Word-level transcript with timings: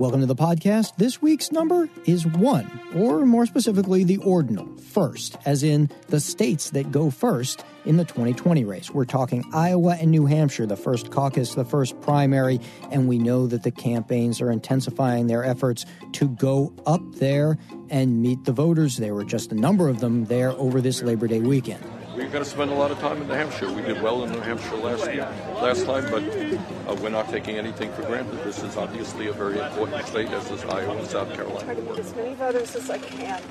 Welcome 0.00 0.20
to 0.20 0.26
the 0.26 0.34
podcast. 0.34 0.96
This 0.96 1.20
week's 1.20 1.52
number 1.52 1.90
is 2.06 2.26
one, 2.26 2.80
or 2.94 3.26
more 3.26 3.44
specifically, 3.44 4.02
the 4.02 4.16
ordinal, 4.16 4.66
first, 4.78 5.36
as 5.44 5.62
in 5.62 5.90
the 6.08 6.20
states 6.20 6.70
that 6.70 6.90
go 6.90 7.10
first 7.10 7.66
in 7.84 7.98
the 7.98 8.06
2020 8.06 8.64
race. 8.64 8.90
We're 8.90 9.04
talking 9.04 9.44
Iowa 9.52 9.98
and 10.00 10.10
New 10.10 10.24
Hampshire, 10.24 10.64
the 10.64 10.74
first 10.74 11.10
caucus, 11.10 11.54
the 11.54 11.66
first 11.66 12.00
primary, 12.00 12.60
and 12.90 13.08
we 13.08 13.18
know 13.18 13.46
that 13.48 13.62
the 13.62 13.70
campaigns 13.70 14.40
are 14.40 14.50
intensifying 14.50 15.26
their 15.26 15.44
efforts 15.44 15.84
to 16.12 16.28
go 16.28 16.72
up 16.86 17.02
there 17.16 17.58
and 17.90 18.22
meet 18.22 18.42
the 18.44 18.52
voters. 18.52 18.96
There 18.96 19.14
were 19.14 19.26
just 19.26 19.52
a 19.52 19.54
number 19.54 19.90
of 19.90 20.00
them 20.00 20.24
there 20.24 20.52
over 20.52 20.80
this 20.80 21.02
Labor 21.02 21.26
Day 21.26 21.40
weekend. 21.40 21.84
We're 22.20 22.28
going 22.28 22.44
to 22.44 22.50
spend 22.50 22.70
a 22.70 22.74
lot 22.74 22.90
of 22.90 22.98
time 22.98 23.22
in 23.22 23.28
New 23.28 23.32
Hampshire. 23.32 23.72
We 23.72 23.80
did 23.80 24.02
well 24.02 24.22
in 24.24 24.32
New 24.32 24.40
Hampshire 24.40 24.76
last 24.76 25.06
year, 25.06 25.26
last 25.54 25.86
time, 25.86 26.04
but 26.10 26.22
uh, 26.22 26.94
we're 27.00 27.08
not 27.08 27.30
taking 27.30 27.56
anything 27.56 27.90
for 27.94 28.02
granted. 28.02 28.44
This 28.44 28.62
is 28.62 28.76
obviously 28.76 29.28
a 29.28 29.32
very 29.32 29.58
important 29.58 30.06
state, 30.06 30.28
as 30.28 30.50
is 30.50 30.62
Iowa 30.64 30.98
and 30.98 31.08
South 31.08 31.32
Carolina. 31.32 31.64
Try 31.64 31.74
to 31.76 31.80
meet 31.80 31.98
as 31.98 32.14
many 32.14 32.34
voters 32.34 32.76
as 32.76 32.90
I 32.90 32.98
can 32.98 33.42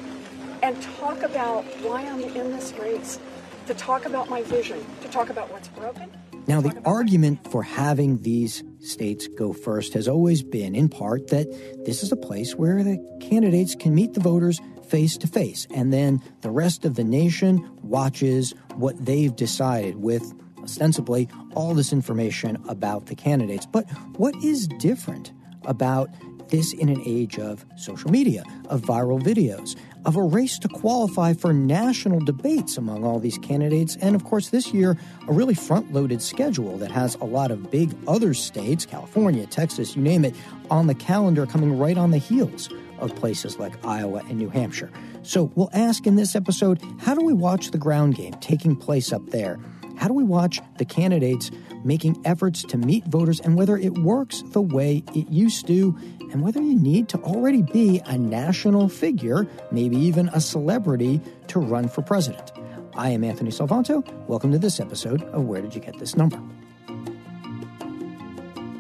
and 0.62 0.80
talk 0.84 1.24
about 1.24 1.66
why 1.82 2.06
I'm 2.06 2.22
in 2.22 2.52
this 2.52 2.72
race, 2.74 3.20
to 3.66 3.74
talk 3.74 4.06
about 4.06 4.30
my 4.30 4.44
vision, 4.44 4.86
to 5.02 5.08
talk 5.08 5.32
about 5.32 5.52
what's 5.52 5.70
broken. 5.70 6.12
Now, 6.46 6.62
the 6.62 6.80
argument 6.86 7.52
for 7.52 7.64
having 7.64 8.22
these 8.22 8.64
states 8.82 9.28
go 9.28 9.52
first 9.52 9.94
has 9.94 10.08
always 10.08 10.44
been, 10.44 10.76
in 10.76 10.90
part, 10.90 11.30
that 11.30 11.48
this 11.86 12.04
is 12.04 12.12
a 12.12 12.16
place 12.16 12.54
where 12.54 12.84
the 12.84 12.98
candidates 13.20 13.74
can 13.74 13.96
meet 13.96 14.14
the 14.14 14.20
voters 14.20 14.60
face 14.90 15.18
to 15.18 15.28
face, 15.28 15.68
and 15.74 15.94
then 15.94 16.22
the 16.42 16.52
rest 16.52 16.86
of 16.86 16.96
the 16.96 17.04
nation 17.04 17.70
watches 17.84 18.54
what 18.76 19.04
they've 19.06 19.36
decided 19.36 19.98
with 19.98 20.34
ostensibly 20.62 21.28
all 21.56 21.74
this 21.74 21.94
information 21.94 22.62
about 22.68 23.06
the 23.08 23.16
candidates. 23.16 23.66
But 23.66 23.90
what 24.18 24.36
is 24.44 24.68
different 24.68 25.32
about 25.66 26.10
this 26.50 26.74
in 26.74 26.90
an 26.90 27.02
age 27.06 27.38
of 27.38 27.66
social 27.76 28.10
media, 28.12 28.44
of 28.70 28.82
viral 28.82 29.22
videos, 29.22 29.76
of 30.06 30.16
a 30.16 30.22
race 30.24 30.58
to 30.60 30.68
qualify 30.68 31.34
for 31.34 31.54
national 31.54 32.20
debates 32.22 32.78
among 32.78 33.04
all 33.04 33.20
these 33.20 33.38
candidates, 33.38 33.98
and 33.98 34.16
of 34.16 34.24
course, 34.24 34.50
this 34.50 34.74
year, 34.74 34.98
a 35.28 35.34
really 35.34 35.54
front 35.54 35.94
loaded 35.94 36.22
schedule 36.22 36.78
that 36.78 36.92
has 36.92 37.16
a 37.16 37.26
lot 37.26 37.52
of 37.52 37.70
big 37.70 37.96
other 38.08 38.34
states, 38.34 38.86
California, 38.86 39.46
Texas, 39.46 39.96
you 39.96 40.02
name 40.02 40.26
it, 40.26 40.36
on 40.72 40.88
the 40.88 40.96
calendar 40.96 41.46
coming 41.46 41.78
right 41.78 41.98
on 41.98 42.12
the 42.12 42.18
heels 42.18 42.70
of 43.00 43.16
places 43.16 43.58
like 43.58 43.86
Iowa 43.86 44.24
and 44.30 44.38
New 44.38 44.50
Hampshire. 44.50 44.92
So 45.24 45.52
we'll 45.56 45.70
ask 45.74 46.06
in 46.06 46.16
this 46.16 46.36
episode 46.36 46.82
how 47.00 47.16
do 47.16 47.26
we 47.26 47.34
watch 47.34 47.72
the 47.72 47.78
ground 47.78 48.16
game 48.16 48.34
taking 48.36 48.76
place 48.76 49.12
up 49.12 49.26
there? 49.28 49.60
How 49.98 50.08
do 50.08 50.14
we 50.14 50.24
watch 50.24 50.62
the 50.78 50.86
candidates 50.86 51.52
making 51.84 52.22
efforts 52.26 52.64
to 52.64 52.78
meet 52.78 53.06
voters 53.06 53.40
and 53.42 53.56
whether 53.56 53.78
it 53.78 53.98
works 53.98 54.44
the 54.48 54.62
way 54.62 55.04
it 55.14 55.30
used 55.30 55.68
to, 55.68 55.98
and 56.32 56.42
whether 56.42 56.62
you 56.62 56.76
need 56.76 57.10
to 57.10 57.18
already 57.20 57.62
be 57.62 58.02
a 58.06 58.18
national 58.18 58.88
figure, 58.88 59.48
maybe 59.72 59.98
even 59.98 60.30
a 60.30 60.40
celebrity, 60.40 61.22
to 61.48 61.60
run 61.60 61.90
for 61.90 62.02
president? 62.02 62.52
I 62.96 63.10
am 63.10 63.24
Anthony 63.24 63.52
Salvanto. 63.52 64.06
Welcome 64.28 64.52
to 64.52 64.60
this 64.60 64.80
episode 64.80 65.24
of 65.24 65.44
Where 65.44 65.62
Did 65.62 65.76
You 65.76 65.82
Get 65.82 66.00
This 66.00 66.16
Number? 66.16 66.42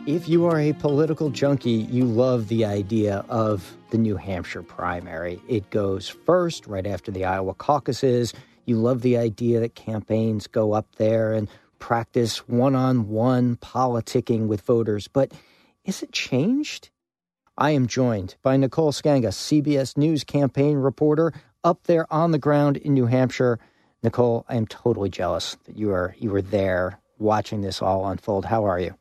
If 0.09 0.27
you 0.27 0.47
are 0.47 0.59
a 0.59 0.73
political 0.73 1.29
junkie, 1.29 1.69
you 1.69 2.03
love 2.03 2.47
the 2.47 2.65
idea 2.65 3.23
of 3.29 3.77
the 3.91 3.99
New 3.99 4.17
Hampshire 4.17 4.63
primary. 4.63 5.39
It 5.47 5.69
goes 5.69 6.09
first, 6.09 6.65
right 6.65 6.87
after 6.87 7.11
the 7.11 7.25
Iowa 7.25 7.53
caucuses. 7.53 8.33
You 8.65 8.77
love 8.77 9.03
the 9.03 9.17
idea 9.17 9.59
that 9.59 9.75
campaigns 9.75 10.47
go 10.47 10.73
up 10.73 10.87
there 10.95 11.33
and 11.33 11.47
practice 11.77 12.39
one 12.47 12.73
on 12.73 13.09
one 13.09 13.57
politicking 13.57 14.47
with 14.47 14.61
voters. 14.61 15.07
But 15.07 15.31
is 15.85 16.01
it 16.01 16.11
changed? 16.11 16.89
I 17.55 17.69
am 17.69 17.85
joined 17.85 18.35
by 18.41 18.57
Nicole 18.57 18.91
Sganga, 18.91 19.27
CBS 19.27 19.95
News 19.95 20.23
campaign 20.23 20.77
reporter, 20.77 21.33
up 21.63 21.83
there 21.83 22.11
on 22.11 22.31
the 22.31 22.39
ground 22.39 22.77
in 22.77 22.95
New 22.95 23.05
Hampshire. 23.05 23.59
Nicole, 24.01 24.43
I 24.49 24.55
am 24.55 24.65
totally 24.65 25.11
jealous 25.11 25.55
that 25.65 25.77
you 25.77 25.91
are 25.91 26.15
you 26.17 26.31
were 26.31 26.41
there 26.41 26.99
watching 27.19 27.61
this 27.61 27.79
all 27.79 28.07
unfold. 28.07 28.45
How 28.45 28.65
are 28.65 28.79
you? 28.79 28.95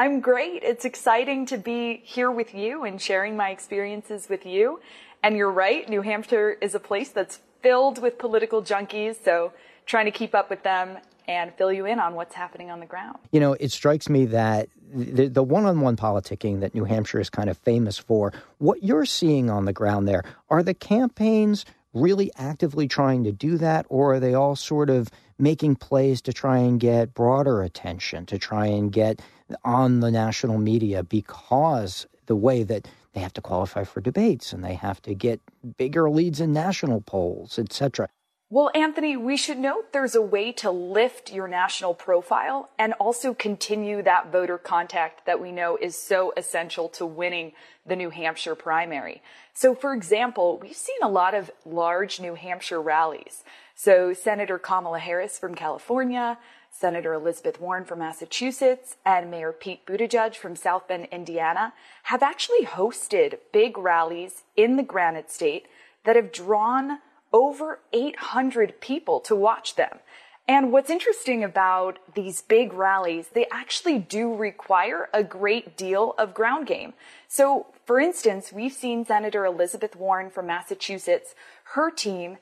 I'm 0.00 0.20
great. 0.20 0.62
It's 0.62 0.84
exciting 0.84 1.46
to 1.46 1.58
be 1.58 2.00
here 2.04 2.30
with 2.30 2.54
you 2.54 2.84
and 2.84 3.02
sharing 3.02 3.36
my 3.36 3.50
experiences 3.50 4.28
with 4.28 4.46
you. 4.46 4.80
And 5.24 5.36
you're 5.36 5.50
right, 5.50 5.88
New 5.88 6.02
Hampshire 6.02 6.56
is 6.60 6.76
a 6.76 6.78
place 6.78 7.08
that's 7.08 7.40
filled 7.62 8.00
with 8.00 8.16
political 8.16 8.62
junkies, 8.62 9.16
so 9.24 9.52
trying 9.86 10.04
to 10.04 10.12
keep 10.12 10.36
up 10.36 10.50
with 10.50 10.62
them 10.62 10.98
and 11.26 11.52
fill 11.54 11.72
you 11.72 11.84
in 11.84 11.98
on 11.98 12.14
what's 12.14 12.36
happening 12.36 12.70
on 12.70 12.78
the 12.78 12.86
ground. 12.86 13.18
You 13.32 13.40
know, 13.40 13.54
it 13.54 13.72
strikes 13.72 14.08
me 14.08 14.26
that 14.26 14.68
the, 14.94 15.42
one-on-one 15.42 15.96
politicking 15.96 16.60
that 16.60 16.76
New 16.76 16.84
Hampshire 16.84 17.18
is 17.18 17.28
kind 17.28 17.50
of 17.50 17.58
famous 17.58 17.98
for, 17.98 18.32
what 18.58 18.84
you're 18.84 19.04
seeing 19.04 19.50
on 19.50 19.64
the 19.64 19.72
ground 19.72 20.06
there, 20.06 20.22
are 20.48 20.62
the 20.62 20.74
campaigns 20.74 21.64
really 21.92 22.30
actively 22.36 22.86
trying 22.86 23.24
to 23.24 23.32
do 23.32 23.58
that, 23.58 23.84
or 23.88 24.14
are 24.14 24.20
they 24.20 24.34
all 24.34 24.54
sort 24.54 24.90
of 24.90 25.10
making 25.38 25.74
plays 25.74 26.22
to 26.22 26.32
try 26.32 26.58
and 26.58 26.78
get 26.78 27.14
broader 27.14 27.62
attention, 27.62 28.26
to 28.26 28.38
try 28.38 28.66
and 28.66 28.92
get 28.92 29.20
on 29.64 30.00
the 30.00 30.10
national 30.10 30.58
media 30.58 31.02
because 31.02 32.06
the 32.26 32.36
way 32.36 32.62
that 32.62 32.88
they 33.12 33.20
have 33.20 33.32
to 33.34 33.40
qualify 33.40 33.84
for 33.84 34.00
debates 34.00 34.52
and 34.52 34.62
they 34.62 34.74
have 34.74 35.02
to 35.02 35.14
get 35.14 35.40
bigger 35.76 36.10
leads 36.10 36.40
in 36.40 36.52
national 36.52 37.00
polls, 37.00 37.58
etc. 37.58 38.08
Well, 38.50 38.70
Anthony, 38.74 39.14
we 39.14 39.36
should 39.36 39.58
note 39.58 39.92
there's 39.92 40.14
a 40.14 40.22
way 40.22 40.52
to 40.52 40.70
lift 40.70 41.30
your 41.30 41.48
national 41.48 41.92
profile 41.92 42.70
and 42.78 42.94
also 42.94 43.34
continue 43.34 44.02
that 44.02 44.32
voter 44.32 44.56
contact 44.56 45.26
that 45.26 45.38
we 45.38 45.52
know 45.52 45.76
is 45.76 46.00
so 46.00 46.32
essential 46.34 46.88
to 46.90 47.04
winning 47.04 47.52
the 47.84 47.94
New 47.94 48.08
Hampshire 48.08 48.54
primary. 48.54 49.20
So, 49.52 49.74
for 49.74 49.92
example, 49.92 50.58
we've 50.62 50.74
seen 50.74 50.96
a 51.02 51.10
lot 51.10 51.34
of 51.34 51.50
large 51.66 52.20
New 52.20 52.36
Hampshire 52.36 52.80
rallies. 52.80 53.44
So, 53.80 54.12
Senator 54.12 54.58
Kamala 54.58 54.98
Harris 54.98 55.38
from 55.38 55.54
California, 55.54 56.36
Senator 56.68 57.14
Elizabeth 57.14 57.60
Warren 57.60 57.84
from 57.84 58.00
Massachusetts 58.00 58.96
and 59.06 59.30
Mayor 59.30 59.52
Pete 59.52 59.86
Buttigieg 59.86 60.34
from 60.34 60.56
South 60.56 60.88
Bend, 60.88 61.06
Indiana 61.12 61.72
have 62.02 62.20
actually 62.20 62.66
hosted 62.66 63.38
big 63.52 63.78
rallies 63.78 64.42
in 64.56 64.74
the 64.74 64.82
Granite 64.82 65.30
State 65.30 65.66
that 66.02 66.16
have 66.16 66.32
drawn 66.32 66.98
over 67.32 67.78
800 67.92 68.80
people 68.80 69.20
to 69.20 69.36
watch 69.36 69.76
them. 69.76 70.00
And 70.48 70.72
what's 70.72 70.90
interesting 70.90 71.44
about 71.44 72.00
these 72.16 72.42
big 72.42 72.72
rallies, 72.72 73.28
they 73.32 73.46
actually 73.52 74.00
do 74.00 74.34
require 74.34 75.08
a 75.14 75.22
great 75.22 75.76
deal 75.76 76.16
of 76.18 76.34
ground 76.34 76.66
game. 76.66 76.94
So, 77.28 77.66
for 77.86 78.00
instance, 78.00 78.52
we've 78.52 78.72
seen 78.72 79.04
Senator 79.04 79.44
Elizabeth 79.44 79.94
Warren 79.94 80.30
from 80.30 80.48
Massachusetts, 80.48 81.36
her 81.74 81.92
team 81.92 82.38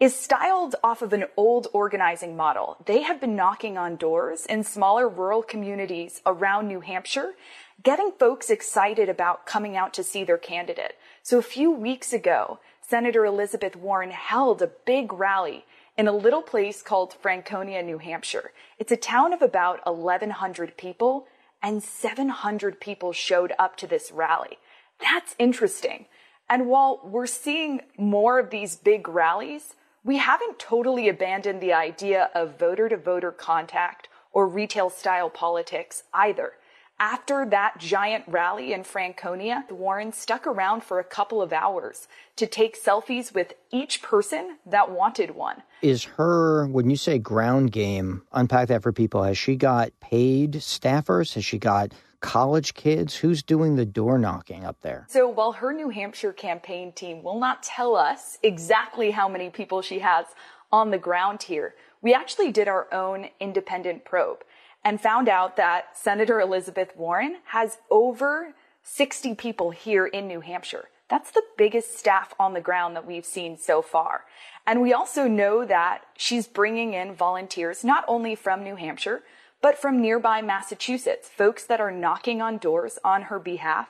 is 0.00 0.14
styled 0.14 0.74
off 0.82 1.02
of 1.02 1.12
an 1.12 1.24
old 1.36 1.68
organizing 1.72 2.36
model. 2.36 2.76
They 2.84 3.02
have 3.02 3.20
been 3.20 3.36
knocking 3.36 3.78
on 3.78 3.96
doors 3.96 4.44
in 4.46 4.64
smaller 4.64 5.08
rural 5.08 5.42
communities 5.42 6.20
around 6.26 6.66
New 6.66 6.80
Hampshire, 6.80 7.34
getting 7.82 8.12
folks 8.18 8.50
excited 8.50 9.08
about 9.08 9.46
coming 9.46 9.76
out 9.76 9.94
to 9.94 10.02
see 10.02 10.24
their 10.24 10.38
candidate. 10.38 10.94
So 11.22 11.38
a 11.38 11.42
few 11.42 11.70
weeks 11.70 12.12
ago, 12.12 12.58
Senator 12.80 13.24
Elizabeth 13.24 13.76
Warren 13.76 14.10
held 14.10 14.60
a 14.60 14.70
big 14.84 15.12
rally 15.12 15.64
in 15.96 16.08
a 16.08 16.12
little 16.12 16.42
place 16.42 16.82
called 16.82 17.14
Franconia, 17.14 17.82
New 17.82 17.98
Hampshire. 17.98 18.50
It's 18.78 18.92
a 18.92 18.96
town 18.96 19.32
of 19.32 19.42
about 19.42 19.80
1,100 19.86 20.76
people, 20.76 21.26
and 21.62 21.82
700 21.82 22.80
people 22.80 23.12
showed 23.12 23.52
up 23.58 23.76
to 23.76 23.86
this 23.86 24.10
rally. 24.12 24.58
That's 25.00 25.36
interesting. 25.38 26.06
And 26.50 26.66
while 26.66 27.00
we're 27.04 27.26
seeing 27.26 27.80
more 27.96 28.38
of 28.38 28.50
these 28.50 28.76
big 28.76 29.08
rallies, 29.08 29.74
we 30.04 30.18
haven't 30.18 30.58
totally 30.58 31.08
abandoned 31.08 31.62
the 31.62 31.72
idea 31.72 32.30
of 32.34 32.58
voter 32.58 32.90
to 32.90 32.96
voter 32.96 33.32
contact 33.32 34.08
or 34.32 34.46
retail 34.46 34.90
style 34.90 35.30
politics 35.30 36.02
either. 36.12 36.52
After 37.00 37.44
that 37.46 37.78
giant 37.78 38.24
rally 38.28 38.72
in 38.72 38.84
Franconia, 38.84 39.64
Warren 39.68 40.12
stuck 40.12 40.46
around 40.46 40.84
for 40.84 41.00
a 41.00 41.04
couple 41.04 41.42
of 41.42 41.52
hours 41.52 42.06
to 42.36 42.46
take 42.46 42.80
selfies 42.80 43.34
with 43.34 43.54
each 43.72 44.00
person 44.00 44.58
that 44.66 44.90
wanted 44.90 45.34
one. 45.34 45.62
Is 45.82 46.04
her, 46.04 46.66
when 46.68 46.90
you 46.90 46.96
say 46.96 47.18
ground 47.18 47.72
game, 47.72 48.22
unpack 48.32 48.68
that 48.68 48.82
for 48.82 48.92
people, 48.92 49.24
has 49.24 49.36
she 49.36 49.56
got 49.56 49.90
paid 50.00 50.52
staffers? 50.54 51.34
Has 51.34 51.44
she 51.44 51.58
got 51.58 51.92
college 52.24 52.72
kids? 52.72 53.16
Who's 53.16 53.42
doing 53.42 53.76
the 53.76 53.84
door 53.84 54.18
knocking 54.18 54.64
up 54.64 54.80
there? 54.80 55.06
So 55.10 55.28
while 55.28 55.52
her 55.52 55.74
New 55.74 55.90
Hampshire 55.90 56.32
campaign 56.32 56.90
team 56.92 57.22
will 57.22 57.38
not 57.38 57.62
tell 57.62 57.94
us 57.94 58.38
exactly 58.42 59.10
how 59.10 59.28
many 59.28 59.50
people 59.50 59.82
she 59.82 59.98
has 59.98 60.24
on 60.72 60.90
the 60.90 60.98
ground 60.98 61.42
here, 61.42 61.74
we 62.00 62.14
actually 62.14 62.50
did 62.50 62.66
our 62.66 62.92
own 62.92 63.28
independent 63.40 64.06
probe 64.06 64.38
and 64.82 65.00
found 65.00 65.28
out 65.28 65.56
that 65.56 65.96
Senator 65.96 66.40
Elizabeth 66.40 66.96
Warren 66.96 67.36
has 67.48 67.76
over 67.90 68.54
60 68.82 69.34
people 69.34 69.70
here 69.70 70.06
in 70.06 70.26
New 70.26 70.40
Hampshire. 70.40 70.88
That's 71.10 71.30
the 71.30 71.42
biggest 71.58 71.98
staff 71.98 72.34
on 72.40 72.54
the 72.54 72.60
ground 72.62 72.96
that 72.96 73.06
we've 73.06 73.26
seen 73.26 73.58
so 73.58 73.82
far. 73.82 74.24
And 74.66 74.80
we 74.80 74.94
also 74.94 75.28
know 75.28 75.66
that 75.66 76.04
she's 76.16 76.46
bringing 76.46 76.94
in 76.94 77.14
volunteers 77.14 77.84
not 77.84 78.04
only 78.08 78.34
from 78.34 78.64
New 78.64 78.76
Hampshire, 78.76 79.22
but 79.64 79.78
from 79.78 79.98
nearby 79.98 80.42
Massachusetts, 80.42 81.26
folks 81.26 81.64
that 81.64 81.80
are 81.80 81.90
knocking 81.90 82.42
on 82.42 82.58
doors 82.58 82.98
on 83.02 83.22
her 83.22 83.38
behalf. 83.38 83.88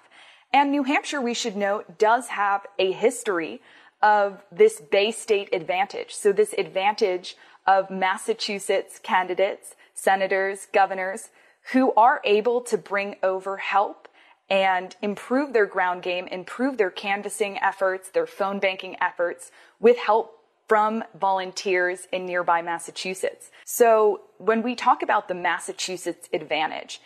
And 0.53 0.71
New 0.71 0.85
Hampshire, 0.85 1.21
we 1.21 1.35
should 1.35 1.57
note, 1.57 1.99
does 1.99 2.29
have 2.29 2.65
a 2.79 2.93
history 2.93 3.61
of 4.01 4.45
this 4.53 4.81
Bay 4.81 5.11
State 5.11 5.49
advantage. 5.53 6.15
So 6.15 6.31
this 6.31 6.55
advantage 6.57 7.37
of 7.67 7.91
Massachusetts 7.91 9.01
candidates 9.03 9.75
senators, 9.95 10.69
governors 10.73 11.31
who 11.73 11.93
are 11.95 12.21
able 12.23 12.61
to 12.61 12.79
bring 12.79 13.17
over 13.25 13.57
help 13.57 14.07
and 14.49 14.95
improve 15.03 15.53
their 15.53 15.67
ground 15.67 16.05
game, 16.05 16.29
improve 16.29 16.79
their 16.79 16.91
canvassing 16.91 17.59
efforts, 17.59 18.11
their 18.11 18.29
phone 18.29 18.61
banking 18.61 18.95
efforts 19.01 19.51
with 19.81 19.99
help 19.99 20.39
from 20.69 21.05
volunteers 21.19 22.07
in 22.13 22.27
nearby 22.27 22.63
Massachusetts. 22.63 23.51
So 23.65 24.23
when 24.39 24.63
we 24.63 24.75
talk 24.75 25.03
about 25.03 25.29
the 25.29 25.35
Massachusetts 25.35 26.29
advantage, 26.33 27.01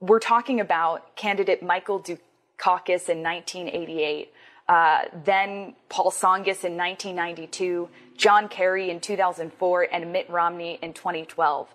we're 0.00 0.18
talking 0.18 0.60
about 0.60 1.14
candidate 1.16 1.62
Michael 1.62 2.00
Dukakis 2.00 3.08
in 3.08 3.22
1988, 3.22 4.32
uh, 4.68 5.02
then 5.24 5.74
Paul 5.88 6.10
Tsongas 6.10 6.64
in 6.64 6.76
1992, 6.76 7.88
John 8.16 8.48
Kerry 8.48 8.90
in 8.90 9.00
2004, 9.00 9.88
and 9.92 10.12
Mitt 10.12 10.28
Romney 10.28 10.78
in 10.82 10.92
2012 10.92 11.68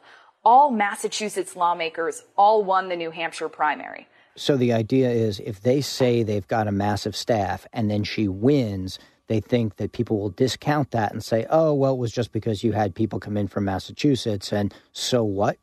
all 0.47 0.71
Massachusetts 0.71 1.57
lawmakers 1.57 2.23
all 2.37 2.63
won 2.63 2.87
the 2.87 2.95
New 2.95 3.11
Hampshire 3.11 3.49
primary. 3.49 4.07
So 4.37 4.55
the 4.55 4.71
idea 4.71 5.09
is 5.09 5.39
if 5.39 5.61
they 5.61 5.81
say 5.81 6.21
they've 6.21 6.47
got 6.47 6.67
a 6.67 6.71
massive 6.71 7.15
staff 7.15 7.65
and 7.73 7.89
then 7.89 8.03
she 8.03 8.27
wins, 8.27 8.99
they 9.25 9.39
think 9.39 9.77
that 9.77 9.91
people 9.91 10.19
will 10.19 10.29
discount 10.29 10.91
that 10.91 11.11
and 11.11 11.23
say, 11.23 11.47
oh, 11.49 11.73
well, 11.73 11.95
it 11.95 11.97
was 11.97 12.11
just 12.11 12.31
because 12.31 12.63
you 12.63 12.71
had 12.71 12.93
people 12.93 13.19
come 13.19 13.35
in 13.35 13.47
from 13.47 13.65
Massachusetts. 13.65 14.53
And 14.53 14.73
so 14.93 15.23
what? 15.23 15.57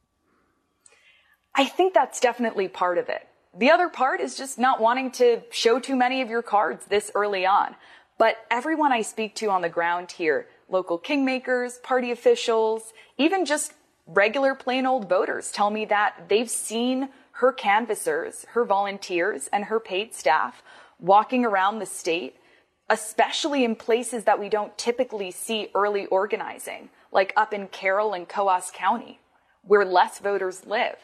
I 1.54 1.66
think 1.66 1.94
that's 1.94 2.18
definitely 2.18 2.66
part 2.66 2.98
of 2.98 3.08
it. 3.08 3.28
The 3.56 3.70
other 3.70 3.88
part 3.88 4.20
is 4.20 4.36
just 4.36 4.58
not 4.58 4.80
wanting 4.80 5.12
to 5.12 5.42
show 5.50 5.78
too 5.78 5.94
many 5.94 6.20
of 6.20 6.28
your 6.28 6.42
cards 6.42 6.84
this 6.86 7.12
early 7.14 7.46
on. 7.46 7.76
But 8.18 8.38
everyone 8.50 8.92
I 8.92 9.02
speak 9.02 9.36
to 9.36 9.50
on 9.50 9.62
the 9.62 9.68
ground 9.68 10.10
here, 10.10 10.48
local 10.68 10.98
kingmakers, 10.98 11.80
party 11.80 12.10
officials, 12.10 12.92
even 13.18 13.44
just 13.44 13.72
regular 14.06 14.56
plain 14.56 14.84
old 14.84 15.08
voters 15.08 15.52
tell 15.52 15.70
me 15.70 15.84
that 15.86 16.28
they've 16.28 16.50
seen 16.50 17.08
her 17.38 17.52
canvassers, 17.52 18.46
her 18.50 18.64
volunteers, 18.64 19.48
and 19.52 19.64
her 19.64 19.80
paid 19.80 20.14
staff 20.14 20.62
walking 21.00 21.44
around 21.44 21.78
the 21.78 21.86
state, 21.86 22.36
especially 22.88 23.64
in 23.64 23.74
places 23.74 24.24
that 24.24 24.38
we 24.38 24.48
don't 24.48 24.76
typically 24.78 25.30
see 25.32 25.68
early 25.74 26.06
organizing, 26.06 26.90
like 27.10 27.32
up 27.36 27.52
in 27.52 27.66
Carroll 27.68 28.12
and 28.12 28.28
Coos 28.28 28.70
County, 28.72 29.18
where 29.62 29.84
less 29.84 30.20
voters 30.20 30.64
live. 30.64 30.96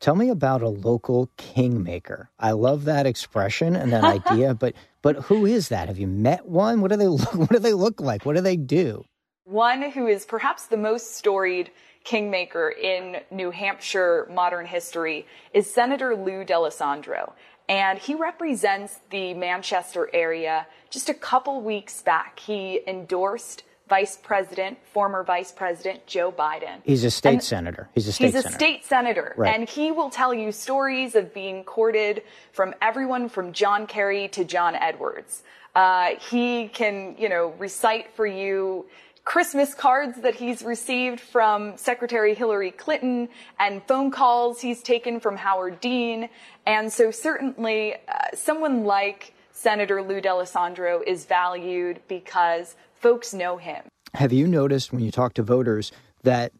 Tell 0.00 0.14
me 0.14 0.28
about 0.28 0.62
a 0.62 0.68
local 0.68 1.30
kingmaker. 1.38 2.28
I 2.38 2.52
love 2.52 2.84
that 2.84 3.06
expression 3.06 3.74
and 3.74 3.90
that 3.92 4.04
idea, 4.04 4.54
but 4.60 4.74
but 5.00 5.16
who 5.16 5.46
is 5.46 5.70
that? 5.70 5.88
Have 5.88 5.98
you 5.98 6.06
met 6.06 6.46
one? 6.46 6.82
What 6.82 6.90
do 6.90 6.98
they 6.98 7.08
look 7.08 7.34
what 7.34 7.50
do 7.50 7.58
they 7.58 7.72
look 7.72 8.00
like? 8.00 8.26
What 8.26 8.36
do 8.36 8.42
they 8.42 8.56
do? 8.56 9.04
One 9.44 9.90
who 9.90 10.06
is 10.06 10.26
perhaps 10.26 10.66
the 10.66 10.76
most 10.76 11.16
storied 11.16 11.70
kingmaker 12.08 12.70
in 12.70 13.18
New 13.30 13.50
Hampshire 13.50 14.26
modern 14.32 14.64
history 14.64 15.26
is 15.52 15.70
Senator 15.70 16.16
Lou 16.16 16.42
D'Alessandro. 16.42 17.34
And 17.68 17.98
he 17.98 18.14
represents 18.14 19.00
the 19.10 19.34
Manchester 19.34 20.08
area. 20.14 20.66
Just 20.88 21.10
a 21.10 21.14
couple 21.14 21.60
weeks 21.60 22.00
back, 22.00 22.40
he 22.40 22.80
endorsed 22.86 23.64
Vice 23.90 24.16
President, 24.16 24.78
former 24.94 25.22
Vice 25.22 25.52
President 25.52 26.06
Joe 26.06 26.32
Biden. 26.32 26.80
He's 26.82 27.04
a 27.04 27.10
state 27.10 27.32
and 27.34 27.42
senator. 27.42 27.90
He's 27.94 28.08
a 28.08 28.12
state 28.12 28.32
senator. 28.32 28.36
he's 28.36 28.44
a 28.44 28.48
senator. 28.48 28.58
state 28.58 28.84
senator. 28.86 29.34
Right. 29.36 29.54
And 29.54 29.68
he 29.68 29.92
will 29.92 30.08
tell 30.08 30.32
you 30.32 30.50
stories 30.50 31.14
of 31.14 31.34
being 31.34 31.62
courted 31.62 32.22
from 32.52 32.74
everyone 32.80 33.28
from 33.28 33.52
John 33.52 33.86
Kerry 33.86 34.28
to 34.28 34.46
John 34.46 34.74
Edwards. 34.74 35.42
Uh, 35.74 36.16
he 36.30 36.68
can, 36.68 37.16
you 37.18 37.28
know, 37.28 37.54
recite 37.58 38.14
for 38.16 38.26
you 38.26 38.86
Christmas 39.28 39.74
cards 39.74 40.22
that 40.22 40.36
he's 40.36 40.62
received 40.62 41.20
from 41.20 41.76
Secretary 41.76 42.32
Hillary 42.34 42.70
Clinton 42.70 43.28
and 43.60 43.82
phone 43.82 44.10
calls 44.10 44.62
he's 44.62 44.82
taken 44.82 45.20
from 45.20 45.36
Howard 45.36 45.82
Dean. 45.82 46.30
And 46.64 46.90
so 46.90 47.10
certainly 47.10 47.96
uh, 48.08 48.34
someone 48.34 48.84
like 48.84 49.34
Senator 49.52 50.00
Lou 50.02 50.22
D'Alessandro 50.22 51.02
is 51.06 51.26
valued 51.26 52.00
because 52.08 52.74
folks 52.94 53.34
know 53.34 53.58
him. 53.58 53.84
Have 54.14 54.32
you 54.32 54.46
noticed 54.46 54.94
when 54.94 55.02
you 55.02 55.10
talk 55.10 55.34
to 55.34 55.42
voters 55.42 55.92
that 56.22 56.52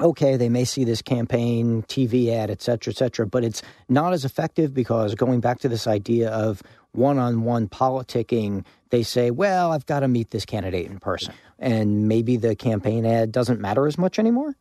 okay, 0.00 0.36
they 0.36 0.48
may 0.48 0.64
see 0.64 0.84
this 0.84 1.02
campaign, 1.02 1.82
TV 1.82 2.30
ad, 2.30 2.50
et 2.50 2.62
cetera, 2.62 2.92
et 2.92 2.96
cetera, 2.96 3.26
but 3.26 3.44
it's 3.44 3.62
not 3.88 4.12
as 4.12 4.24
effective 4.24 4.72
because 4.72 5.14
going 5.14 5.40
back 5.40 5.60
to 5.60 5.68
this 5.68 5.86
idea 5.86 6.30
of 6.30 6.62
one 6.92 7.18
on 7.18 7.42
one 7.42 7.68
politicking, 7.68 8.64
they 8.90 9.02
say, 9.02 9.30
well, 9.30 9.72
I've 9.72 9.86
got 9.86 10.00
to 10.00 10.08
meet 10.08 10.30
this 10.30 10.44
candidate 10.44 10.86
in 10.86 10.98
person. 10.98 11.34
And 11.58 12.08
maybe 12.08 12.36
the 12.36 12.56
campaign 12.56 13.04
ad 13.04 13.32
doesn't 13.32 13.60
matter 13.60 13.86
as 13.86 13.98
much 13.98 14.18
anymore? 14.18 14.56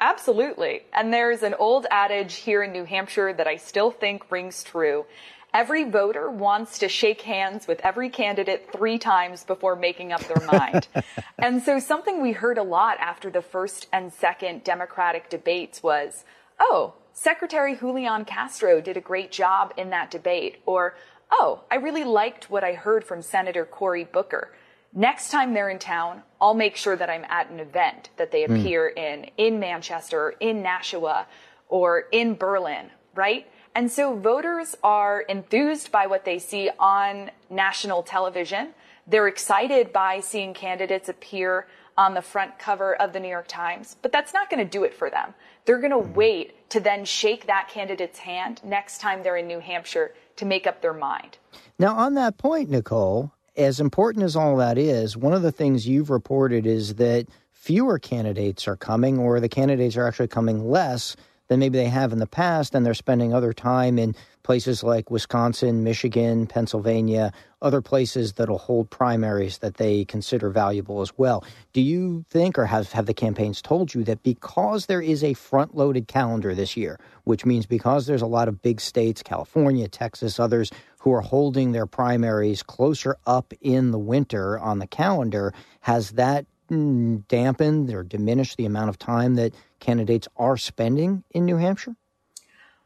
Absolutely. 0.00 0.82
And 0.94 1.12
there's 1.12 1.42
an 1.42 1.54
old 1.54 1.86
adage 1.90 2.36
here 2.36 2.62
in 2.62 2.72
New 2.72 2.84
Hampshire 2.84 3.34
that 3.34 3.46
I 3.46 3.56
still 3.56 3.90
think 3.90 4.30
rings 4.30 4.64
true. 4.64 5.04
Every 5.52 5.84
voter 5.84 6.30
wants 6.30 6.78
to 6.78 6.88
shake 6.88 7.22
hands 7.22 7.66
with 7.66 7.80
every 7.80 8.08
candidate 8.08 8.70
three 8.72 8.98
times 8.98 9.44
before 9.44 9.74
making 9.74 10.12
up 10.12 10.22
their 10.22 10.46
mind. 10.46 10.86
and 11.38 11.62
so 11.62 11.78
something 11.78 12.22
we 12.22 12.32
heard 12.32 12.58
a 12.58 12.62
lot 12.62 12.98
after 13.00 13.30
the 13.30 13.42
first 13.42 13.88
and 13.92 14.12
second 14.12 14.62
Democratic 14.62 15.28
debates 15.28 15.82
was, 15.82 16.24
oh, 16.60 16.94
Secretary 17.12 17.74
Julian 17.76 18.24
Castro 18.24 18.80
did 18.80 18.96
a 18.96 19.00
great 19.00 19.32
job 19.32 19.74
in 19.76 19.90
that 19.90 20.10
debate. 20.10 20.62
Or, 20.66 20.94
oh, 21.32 21.64
I 21.70 21.76
really 21.76 22.04
liked 22.04 22.48
what 22.48 22.62
I 22.62 22.74
heard 22.74 23.04
from 23.04 23.20
Senator 23.20 23.64
Cory 23.64 24.04
Booker. 24.04 24.52
Next 24.92 25.30
time 25.30 25.52
they're 25.52 25.68
in 25.68 25.78
town, 25.78 26.22
I'll 26.40 26.54
make 26.54 26.76
sure 26.76 26.96
that 26.96 27.10
I'm 27.10 27.24
at 27.28 27.50
an 27.50 27.60
event 27.60 28.10
that 28.16 28.30
they 28.30 28.44
hmm. 28.44 28.56
appear 28.56 28.92
mm. 28.96 28.98
in, 28.98 29.30
in 29.36 29.60
Manchester, 29.60 30.34
in 30.40 30.62
Nashua, 30.62 31.26
or 31.68 32.04
in 32.12 32.34
Berlin, 32.34 32.90
right? 33.14 33.46
And 33.74 33.90
so 33.90 34.16
voters 34.16 34.76
are 34.82 35.20
enthused 35.22 35.92
by 35.92 36.06
what 36.06 36.24
they 36.24 36.38
see 36.38 36.70
on 36.78 37.30
national 37.48 38.02
television. 38.02 38.70
They're 39.06 39.28
excited 39.28 39.92
by 39.92 40.20
seeing 40.20 40.54
candidates 40.54 41.08
appear 41.08 41.66
on 41.96 42.14
the 42.14 42.22
front 42.22 42.58
cover 42.58 42.94
of 42.96 43.12
the 43.12 43.20
New 43.20 43.28
York 43.28 43.46
Times, 43.46 43.96
but 44.02 44.10
that's 44.10 44.32
not 44.32 44.48
going 44.48 44.64
to 44.64 44.70
do 44.70 44.84
it 44.84 44.94
for 44.94 45.10
them. 45.10 45.34
They're 45.64 45.80
going 45.80 45.90
to 45.90 45.98
wait 45.98 46.70
to 46.70 46.80
then 46.80 47.04
shake 47.04 47.46
that 47.46 47.68
candidate's 47.68 48.18
hand 48.18 48.60
next 48.64 49.00
time 49.00 49.22
they're 49.22 49.36
in 49.36 49.46
New 49.46 49.60
Hampshire 49.60 50.14
to 50.36 50.44
make 50.46 50.66
up 50.66 50.80
their 50.80 50.94
mind. 50.94 51.38
Now, 51.78 51.96
on 51.96 52.14
that 52.14 52.38
point, 52.38 52.70
Nicole, 52.70 53.32
as 53.56 53.80
important 53.80 54.24
as 54.24 54.36
all 54.36 54.56
that 54.56 54.78
is, 54.78 55.16
one 55.16 55.34
of 55.34 55.42
the 55.42 55.52
things 55.52 55.86
you've 55.86 56.10
reported 56.10 56.66
is 56.66 56.94
that 56.94 57.26
fewer 57.52 57.98
candidates 57.98 58.66
are 58.66 58.76
coming, 58.76 59.18
or 59.18 59.38
the 59.38 59.48
candidates 59.48 59.96
are 59.96 60.06
actually 60.06 60.28
coming 60.28 60.70
less 60.70 61.16
than 61.50 61.58
maybe 61.58 61.78
they 61.78 61.88
have 61.88 62.12
in 62.12 62.20
the 62.20 62.28
past, 62.28 62.76
and 62.76 62.86
they're 62.86 62.94
spending 62.94 63.34
other 63.34 63.52
time 63.52 63.98
in 63.98 64.14
places 64.44 64.84
like 64.84 65.10
Wisconsin, 65.10 65.82
Michigan, 65.82 66.46
Pennsylvania, 66.46 67.32
other 67.60 67.82
places 67.82 68.34
that'll 68.34 68.56
hold 68.56 68.88
primaries 68.88 69.58
that 69.58 69.74
they 69.74 70.04
consider 70.04 70.50
valuable 70.50 71.00
as 71.00 71.12
well. 71.18 71.44
Do 71.72 71.80
you 71.80 72.24
think, 72.30 72.56
or 72.56 72.66
have, 72.66 72.92
have 72.92 73.06
the 73.06 73.14
campaigns 73.14 73.60
told 73.60 73.92
you, 73.92 74.04
that 74.04 74.22
because 74.22 74.86
there 74.86 75.02
is 75.02 75.24
a 75.24 75.34
front 75.34 75.76
loaded 75.76 76.06
calendar 76.06 76.54
this 76.54 76.76
year, 76.76 77.00
which 77.24 77.44
means 77.44 77.66
because 77.66 78.06
there's 78.06 78.22
a 78.22 78.26
lot 78.26 78.46
of 78.46 78.62
big 78.62 78.80
states, 78.80 79.20
California, 79.20 79.88
Texas, 79.88 80.38
others, 80.38 80.70
who 81.00 81.12
are 81.12 81.20
holding 81.20 81.72
their 81.72 81.86
primaries 81.86 82.62
closer 82.62 83.16
up 83.26 83.52
in 83.60 83.90
the 83.90 83.98
winter 83.98 84.56
on 84.56 84.78
the 84.78 84.86
calendar, 84.86 85.52
has 85.80 86.12
that 86.12 86.46
mm, 86.70 87.26
dampened 87.26 87.92
or 87.92 88.04
diminished 88.04 88.56
the 88.56 88.66
amount 88.66 88.88
of 88.88 89.00
time 89.00 89.34
that 89.34 89.52
candidates 89.80 90.28
are 90.36 90.56
spending 90.56 91.24
in 91.30 91.44
New 91.44 91.56
Hampshire? 91.56 91.96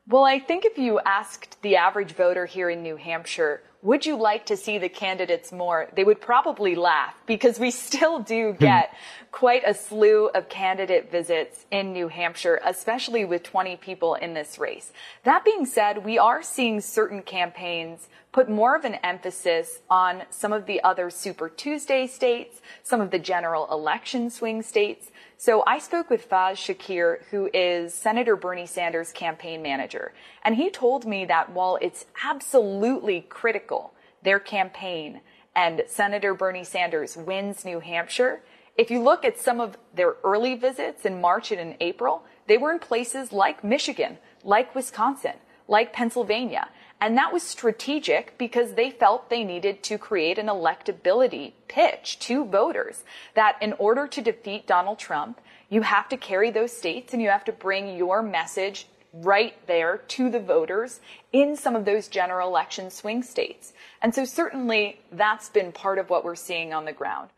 Well, 0.06 0.24
I 0.24 0.38
think 0.38 0.64
if 0.64 0.76
you 0.76 1.00
asked 1.00 1.60
the 1.62 1.76
average 1.76 2.12
voter 2.12 2.44
here 2.44 2.68
in 2.68 2.82
New 2.82 2.96
Hampshire, 2.96 3.62
would 3.80 4.04
you 4.04 4.16
like 4.16 4.46
to 4.46 4.56
see 4.56 4.78
the 4.78 4.88
candidates 4.88 5.52
more? 5.52 5.88
They 5.94 6.04
would 6.04 6.20
probably 6.20 6.74
laugh 6.74 7.14
because 7.26 7.58
we 7.58 7.70
still 7.70 8.18
do 8.18 8.52
hmm. 8.52 8.58
get 8.58 8.94
quite 9.30 9.62
a 9.66 9.74
slew 9.74 10.28
of 10.28 10.48
candidate 10.48 11.10
visits 11.10 11.66
in 11.70 11.92
New 11.92 12.08
Hampshire, 12.08 12.60
especially 12.64 13.24
with 13.24 13.42
20 13.42 13.76
people 13.76 14.14
in 14.14 14.34
this 14.34 14.58
race. 14.58 14.92
That 15.24 15.44
being 15.44 15.66
said, 15.66 16.04
we 16.04 16.18
are 16.18 16.42
seeing 16.42 16.80
certain 16.80 17.22
campaigns 17.22 18.08
put 18.34 18.50
more 18.50 18.74
of 18.74 18.84
an 18.84 18.96
emphasis 19.04 19.78
on 19.88 20.24
some 20.28 20.52
of 20.52 20.66
the 20.66 20.82
other 20.82 21.08
Super 21.08 21.48
Tuesday 21.48 22.04
states, 22.04 22.60
some 22.82 23.00
of 23.00 23.12
the 23.12 23.18
general 23.18 23.68
election 23.70 24.28
swing 24.28 24.60
states. 24.60 25.12
So 25.36 25.62
I 25.68 25.78
spoke 25.78 26.10
with 26.10 26.28
Faz 26.28 26.54
Shakir, 26.56 27.24
who 27.30 27.48
is 27.54 27.94
Senator 27.94 28.34
Bernie 28.34 28.66
Sanders' 28.66 29.12
campaign 29.12 29.62
manager, 29.62 30.12
and 30.44 30.56
he 30.56 30.68
told 30.68 31.06
me 31.06 31.24
that 31.26 31.52
while 31.52 31.78
it's 31.80 32.06
absolutely 32.24 33.20
critical, 33.20 33.94
their 34.24 34.40
campaign 34.40 35.20
and 35.54 35.84
Senator 35.86 36.34
Bernie 36.34 36.64
Sanders 36.64 37.16
wins 37.16 37.64
New 37.64 37.78
Hampshire, 37.78 38.42
if 38.76 38.90
you 38.90 39.00
look 39.00 39.24
at 39.24 39.38
some 39.38 39.60
of 39.60 39.78
their 39.94 40.16
early 40.24 40.56
visits 40.56 41.04
in 41.04 41.20
March 41.20 41.52
and 41.52 41.60
in 41.60 41.76
April, 41.78 42.24
they 42.48 42.58
were 42.58 42.72
in 42.72 42.80
places 42.80 43.32
like 43.32 43.62
Michigan, 43.62 44.18
like 44.42 44.74
Wisconsin, 44.74 45.34
like 45.68 45.92
Pennsylvania. 45.92 46.68
And 47.00 47.18
that 47.18 47.32
was 47.32 47.42
strategic 47.42 48.38
because 48.38 48.74
they 48.74 48.90
felt 48.90 49.28
they 49.28 49.44
needed 49.44 49.82
to 49.84 49.98
create 49.98 50.38
an 50.38 50.46
electability 50.46 51.52
pitch 51.68 52.18
to 52.20 52.44
voters 52.44 53.04
that 53.34 53.56
in 53.60 53.74
order 53.74 54.06
to 54.06 54.22
defeat 54.22 54.66
Donald 54.66 54.98
Trump, 54.98 55.40
you 55.68 55.82
have 55.82 56.08
to 56.08 56.16
carry 56.16 56.50
those 56.50 56.74
states 56.74 57.12
and 57.12 57.20
you 57.20 57.28
have 57.28 57.44
to 57.44 57.52
bring 57.52 57.96
your 57.96 58.22
message 58.22 58.86
right 59.12 59.54
there 59.66 59.98
to 60.08 60.30
the 60.30 60.40
voters 60.40 61.00
in 61.32 61.56
some 61.56 61.76
of 61.76 61.84
those 61.84 62.08
general 62.08 62.48
election 62.48 62.90
swing 62.90 63.22
states. 63.22 63.72
And 64.02 64.14
so 64.14 64.24
certainly 64.24 65.00
that's 65.12 65.48
been 65.48 65.72
part 65.72 65.98
of 65.98 66.10
what 66.10 66.24
we're 66.24 66.34
seeing 66.34 66.72
on 66.72 66.84
the 66.84 66.92
ground. 66.92 67.30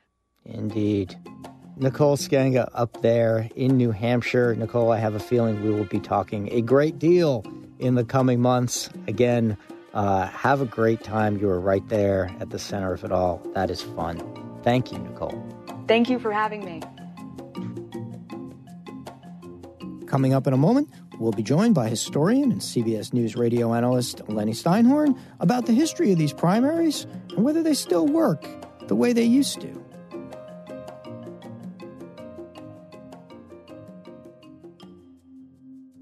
Indeed. 0.45 1.17
Nicole 1.77 2.17
Sganga 2.17 2.71
up 2.73 3.03
there 3.03 3.51
in 3.57 3.77
New 3.77 3.91
Hampshire. 3.91 4.55
Nicole, 4.55 4.91
I 4.91 4.99
have 4.99 5.15
a 5.15 5.21
feeling 5.21 5.63
we 5.63 5.71
will 5.71 5.85
be 5.85 6.01
talking 6.01 6.51
a 6.53 6.63
great 6.63 6.99
deal 6.99 7.45
in 7.79 7.95
the 7.95 8.05
coming 8.05 8.41
months. 8.41 8.91
Again, 9.07 9.57
uh, 9.95 10.27
have 10.27 10.61
a 10.61 10.67
great 10.67 11.03
time. 11.03 11.39
You 11.39 11.49
are 11.49 11.61
right 11.61 11.87
there 11.89 12.35
at 12.41 12.51
the 12.51 12.59
center 12.59 12.93
of 12.93 13.05
it 13.05 13.13
all. 13.13 13.41
That 13.55 13.71
is 13.71 13.83
fun. 13.83 14.21
Thank 14.63 14.93
you, 14.93 14.99
Nicole. 14.99 15.43
Thank 15.89 16.11
you 16.11 16.19
for 16.19 16.33
having 16.33 16.65
me. 16.65 16.83
Coming 20.07 20.35
up 20.35 20.47
in 20.47 20.53
a 20.53 20.57
moment, 20.57 20.89
we'll 21.19 21.33
be 21.33 21.43
joined 21.43 21.75
by 21.75 21.89
historian 21.89 22.53
and 22.53 22.61
CBS 22.61 23.13
News 23.13 23.37
radio 23.37 23.75
analyst 23.75 24.21
Lenny 24.29 24.53
Steinhorn 24.53 25.19
about 25.41 25.67
the 25.67 25.73
history 25.73 26.13
of 26.13 26.19
these 26.19 26.33
primaries 26.33 27.07
and 27.31 27.45
whether 27.45 27.63
they 27.63 27.75
still 27.75 28.07
work 28.07 28.47
the 28.89 28.95
way 28.95 29.13
they 29.13 29.25
used 29.25 29.61
to. 29.61 29.86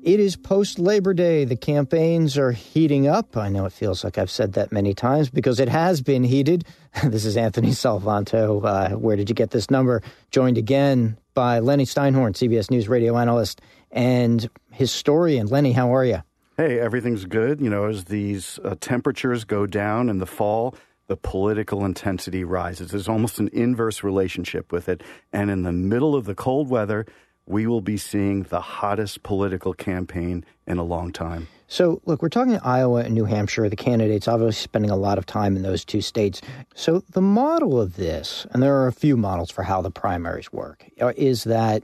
It 0.04 0.20
is 0.20 0.36
post 0.36 0.78
Labor 0.78 1.14
Day. 1.14 1.46
The 1.46 1.56
campaigns 1.56 2.36
are 2.36 2.52
heating 2.52 3.08
up. 3.08 3.38
I 3.38 3.48
know 3.48 3.64
it 3.64 3.72
feels 3.72 4.04
like 4.04 4.18
I've 4.18 4.30
said 4.30 4.52
that 4.52 4.70
many 4.70 4.92
times 4.92 5.30
because 5.30 5.60
it 5.60 5.70
has 5.70 6.02
been 6.02 6.22
heated. 6.22 6.66
this 7.04 7.24
is 7.24 7.38
Anthony 7.38 7.70
Salvanto. 7.70 8.62
Uh, 8.62 8.98
where 8.98 9.16
did 9.16 9.30
you 9.30 9.34
get 9.34 9.52
this 9.52 9.70
number? 9.70 10.02
Joined 10.30 10.58
again 10.58 11.16
by 11.32 11.60
Lenny 11.60 11.86
Steinhorn, 11.86 12.34
CBS 12.34 12.70
News 12.70 12.86
radio 12.86 13.16
analyst 13.16 13.62
and 13.90 14.46
historian. 14.72 15.46
Lenny, 15.46 15.72
how 15.72 15.94
are 15.94 16.04
you? 16.04 16.22
Hey, 16.58 16.78
everything's 16.78 17.24
good. 17.24 17.62
You 17.62 17.70
know, 17.70 17.86
as 17.86 18.04
these 18.04 18.58
uh, 18.62 18.74
temperatures 18.78 19.44
go 19.44 19.64
down 19.64 20.10
in 20.10 20.18
the 20.18 20.26
fall, 20.26 20.76
the 21.06 21.16
political 21.16 21.82
intensity 21.82 22.44
rises. 22.44 22.90
There's 22.90 23.08
almost 23.08 23.38
an 23.38 23.48
inverse 23.54 24.04
relationship 24.04 24.70
with 24.70 24.86
it. 24.86 25.02
And 25.32 25.50
in 25.50 25.62
the 25.62 25.72
middle 25.72 26.14
of 26.14 26.26
the 26.26 26.34
cold 26.34 26.68
weather, 26.68 27.06
we 27.46 27.66
will 27.66 27.80
be 27.80 27.96
seeing 27.96 28.44
the 28.44 28.60
hottest 28.60 29.22
political 29.22 29.74
campaign 29.74 30.44
in 30.66 30.78
a 30.78 30.82
long 30.82 31.12
time. 31.12 31.48
So, 31.66 32.00
look, 32.04 32.22
we're 32.22 32.28
talking 32.28 32.58
Iowa 32.58 33.02
and 33.04 33.14
New 33.14 33.24
Hampshire. 33.24 33.68
The 33.68 33.76
candidates 33.76 34.28
obviously 34.28 34.62
spending 34.62 34.90
a 34.90 34.96
lot 34.96 35.18
of 35.18 35.26
time 35.26 35.56
in 35.56 35.62
those 35.62 35.84
two 35.84 36.00
states. 36.00 36.40
So, 36.74 37.02
the 37.10 37.22
model 37.22 37.80
of 37.80 37.96
this, 37.96 38.46
and 38.50 38.62
there 38.62 38.76
are 38.76 38.86
a 38.86 38.92
few 38.92 39.16
models 39.16 39.50
for 39.50 39.62
how 39.62 39.82
the 39.82 39.90
primaries 39.90 40.52
work, 40.52 40.84
uh, 41.00 41.12
is 41.16 41.44
that 41.44 41.82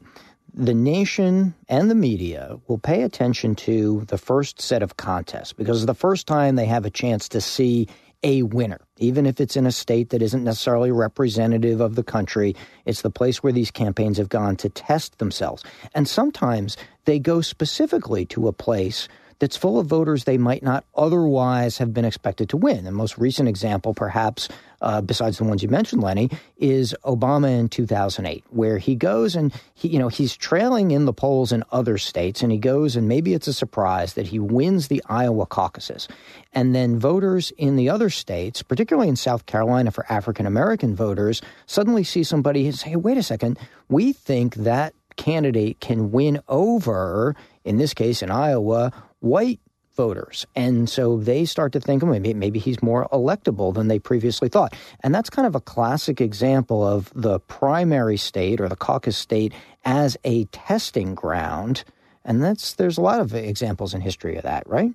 the 0.52 0.74
nation 0.74 1.54
and 1.68 1.90
the 1.90 1.94
media 1.94 2.58
will 2.66 2.78
pay 2.78 3.02
attention 3.02 3.54
to 3.54 4.04
the 4.08 4.18
first 4.18 4.60
set 4.60 4.82
of 4.82 4.96
contests 4.96 5.52
because 5.52 5.78
it's 5.78 5.86
the 5.86 5.94
first 5.94 6.26
time 6.26 6.56
they 6.56 6.66
have 6.66 6.84
a 6.84 6.90
chance 6.90 7.28
to 7.28 7.40
see 7.40 7.88
a 8.22 8.42
winner, 8.42 8.80
even 8.98 9.26
if 9.26 9.40
it's 9.40 9.56
in 9.56 9.66
a 9.66 9.72
state 9.72 10.10
that 10.10 10.22
isn't 10.22 10.44
necessarily 10.44 10.90
representative 10.90 11.80
of 11.80 11.94
the 11.94 12.02
country. 12.02 12.54
It's 12.84 13.02
the 13.02 13.10
place 13.10 13.42
where 13.42 13.52
these 13.52 13.70
campaigns 13.70 14.18
have 14.18 14.28
gone 14.28 14.56
to 14.56 14.68
test 14.68 15.18
themselves. 15.18 15.64
And 15.94 16.06
sometimes 16.06 16.76
they 17.04 17.18
go 17.18 17.40
specifically 17.40 18.26
to 18.26 18.48
a 18.48 18.52
place 18.52 19.08
that's 19.40 19.56
full 19.56 19.78
of 19.78 19.86
voters 19.86 20.24
they 20.24 20.38
might 20.38 20.62
not 20.62 20.84
otherwise 20.94 21.78
have 21.78 21.92
been 21.92 22.04
expected 22.04 22.48
to 22.50 22.56
win. 22.56 22.84
The 22.84 22.92
most 22.92 23.18
recent 23.18 23.48
example, 23.48 23.94
perhaps, 23.94 24.48
uh, 24.82 25.00
besides 25.00 25.38
the 25.38 25.44
ones 25.44 25.62
you 25.62 25.68
mentioned, 25.68 26.02
Lenny, 26.02 26.30
is 26.58 26.94
Obama 27.04 27.58
in 27.58 27.68
2008, 27.68 28.44
where 28.50 28.78
he 28.78 28.94
goes 28.94 29.34
and 29.34 29.52
he, 29.74 29.88
you 29.88 29.98
know, 29.98 30.08
he's 30.08 30.36
trailing 30.36 30.90
in 30.90 31.06
the 31.06 31.12
polls 31.12 31.52
in 31.52 31.64
other 31.72 31.96
states, 31.98 32.42
and 32.42 32.52
he 32.52 32.58
goes 32.58 32.96
and 32.96 33.08
maybe 33.08 33.32
it's 33.32 33.48
a 33.48 33.52
surprise 33.52 34.12
that 34.12 34.26
he 34.26 34.38
wins 34.38 34.88
the 34.88 35.02
Iowa 35.06 35.46
caucuses, 35.46 36.06
and 36.52 36.74
then 36.74 36.98
voters 36.98 37.50
in 37.56 37.76
the 37.76 37.88
other 37.88 38.10
states, 38.10 38.62
particularly 38.62 39.08
in 39.08 39.16
South 39.16 39.46
Carolina 39.46 39.90
for 39.90 40.04
African 40.12 40.46
American 40.46 40.94
voters, 40.94 41.40
suddenly 41.66 42.04
see 42.04 42.22
somebody 42.22 42.66
and 42.66 42.74
say, 42.74 42.94
"Wait 42.94 43.16
a 43.16 43.22
second, 43.22 43.58
we 43.88 44.12
think 44.12 44.54
that." 44.56 44.94
candidate 45.16 45.78
can 45.80 46.10
win 46.12 46.40
over, 46.48 47.36
in 47.64 47.76
this 47.76 47.92
case 47.92 48.22
in 48.22 48.30
Iowa, 48.30 48.90
white 49.20 49.60
voters. 49.94 50.46
And 50.54 50.88
so 50.88 51.18
they 51.18 51.44
start 51.44 51.72
to 51.72 51.80
think, 51.80 52.02
maybe, 52.02 52.32
maybe 52.32 52.58
he's 52.58 52.82
more 52.82 53.08
electable 53.12 53.74
than 53.74 53.88
they 53.88 53.98
previously 53.98 54.48
thought. 54.48 54.74
And 55.02 55.14
that's 55.14 55.30
kind 55.30 55.46
of 55.46 55.54
a 55.54 55.60
classic 55.60 56.20
example 56.20 56.86
of 56.86 57.12
the 57.14 57.40
primary 57.40 58.16
state 58.16 58.60
or 58.60 58.68
the 58.68 58.76
caucus 58.76 59.16
state 59.16 59.52
as 59.84 60.16
a 60.24 60.44
testing 60.46 61.14
ground. 61.14 61.84
And 62.24 62.42
that's 62.42 62.74
there's 62.74 62.98
a 62.98 63.02
lot 63.02 63.20
of 63.20 63.34
examples 63.34 63.94
in 63.94 64.00
history 64.00 64.36
of 64.36 64.44
that, 64.44 64.66
right? 64.66 64.92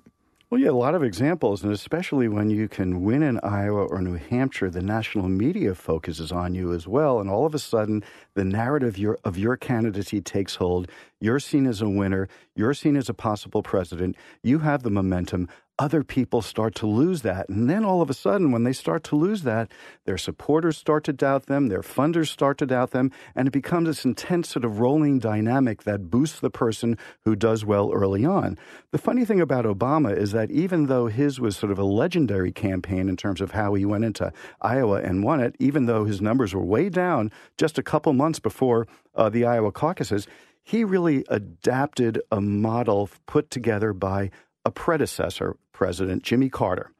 Well, 0.48 0.60
yeah, 0.60 0.70
a 0.70 0.70
lot 0.70 0.94
of 0.94 1.02
examples, 1.02 1.64
and 1.64 1.72
especially 1.72 2.28
when 2.28 2.50
you 2.50 2.68
can 2.68 3.02
win 3.02 3.24
in 3.24 3.40
Iowa 3.40 3.84
or 3.86 4.00
New 4.00 4.14
Hampshire, 4.14 4.70
the 4.70 4.80
national 4.80 5.28
media 5.28 5.74
focuses 5.74 6.30
on 6.30 6.54
you 6.54 6.72
as 6.72 6.86
well, 6.86 7.18
and 7.18 7.28
all 7.28 7.46
of 7.46 7.54
a 7.56 7.58
sudden, 7.58 8.04
the 8.34 8.44
narrative 8.44 8.96
your, 8.96 9.18
of 9.24 9.36
your 9.36 9.56
candidacy 9.56 10.20
takes 10.20 10.54
hold. 10.54 10.88
You're 11.20 11.40
seen 11.40 11.66
as 11.66 11.82
a 11.82 11.88
winner. 11.88 12.28
You're 12.54 12.74
seen 12.74 12.96
as 12.96 13.08
a 13.08 13.14
possible 13.14 13.64
president. 13.64 14.14
You 14.44 14.60
have 14.60 14.84
the 14.84 14.90
momentum 14.90 15.48
other 15.78 16.02
people 16.02 16.40
start 16.40 16.74
to 16.76 16.86
lose 16.86 17.22
that. 17.22 17.48
And 17.48 17.68
then 17.68 17.84
all 17.84 18.00
of 18.00 18.08
a 18.08 18.14
sudden, 18.14 18.50
when 18.50 18.64
they 18.64 18.72
start 18.72 19.04
to 19.04 19.16
lose 19.16 19.42
that, 19.42 19.70
their 20.04 20.16
supporters 20.16 20.78
start 20.78 21.04
to 21.04 21.12
doubt 21.12 21.46
them, 21.46 21.68
their 21.68 21.82
funders 21.82 22.28
start 22.28 22.58
to 22.58 22.66
doubt 22.66 22.92
them, 22.92 23.12
and 23.34 23.46
it 23.46 23.50
becomes 23.50 23.86
this 23.86 24.04
intense 24.04 24.48
sort 24.48 24.64
of 24.64 24.80
rolling 24.80 25.18
dynamic 25.18 25.82
that 25.82 26.10
boosts 26.10 26.40
the 26.40 26.50
person 26.50 26.96
who 27.24 27.36
does 27.36 27.64
well 27.64 27.92
early 27.92 28.24
on. 28.24 28.56
The 28.90 28.98
funny 28.98 29.24
thing 29.24 29.40
about 29.40 29.66
Obama 29.66 30.16
is 30.16 30.32
that 30.32 30.50
even 30.50 30.86
though 30.86 31.06
his 31.06 31.38
was 31.38 31.56
sort 31.56 31.72
of 31.72 31.78
a 31.78 31.84
legendary 31.84 32.52
campaign 32.52 33.08
in 33.08 33.16
terms 33.16 33.40
of 33.40 33.50
how 33.50 33.74
he 33.74 33.84
went 33.84 34.04
into 34.04 34.32
Iowa 34.62 35.02
and 35.02 35.22
won 35.22 35.40
it, 35.40 35.56
even 35.58 35.86
though 35.86 36.04
his 36.04 36.22
numbers 36.22 36.54
were 36.54 36.64
way 36.64 36.88
down 36.88 37.30
just 37.58 37.78
a 37.78 37.82
couple 37.82 38.12
months 38.14 38.38
before 38.38 38.88
uh, 39.14 39.28
the 39.28 39.44
Iowa 39.44 39.72
caucuses, 39.72 40.26
he 40.64 40.84
really 40.84 41.24
adapted 41.28 42.20
a 42.32 42.40
model 42.40 43.08
put 43.26 43.50
together 43.50 43.92
by 43.92 44.30
a 44.66 44.70
predecessor 44.70 45.56
president, 45.76 46.22
Jimmy 46.22 46.48
Carter. 46.48 46.90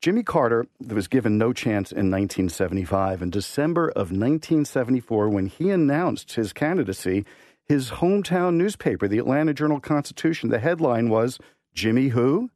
Jimmy 0.00 0.24
Carter 0.24 0.66
was 0.86 1.06
given 1.06 1.38
no 1.38 1.52
chance 1.52 1.92
in 1.92 2.10
1975. 2.10 3.22
In 3.22 3.30
December 3.30 3.88
of 3.90 4.10
1974, 4.10 5.28
when 5.28 5.46
he 5.46 5.70
announced 5.70 6.32
his 6.32 6.52
candidacy, 6.52 7.24
his 7.64 7.92
hometown 7.92 8.56
newspaper, 8.56 9.06
the 9.06 9.18
Atlanta 9.18 9.54
Journal 9.54 9.78
Constitution, 9.78 10.50
the 10.50 10.58
headline 10.58 11.08
was 11.08 11.38
Jimmy 11.74 12.08
Who? 12.08 12.50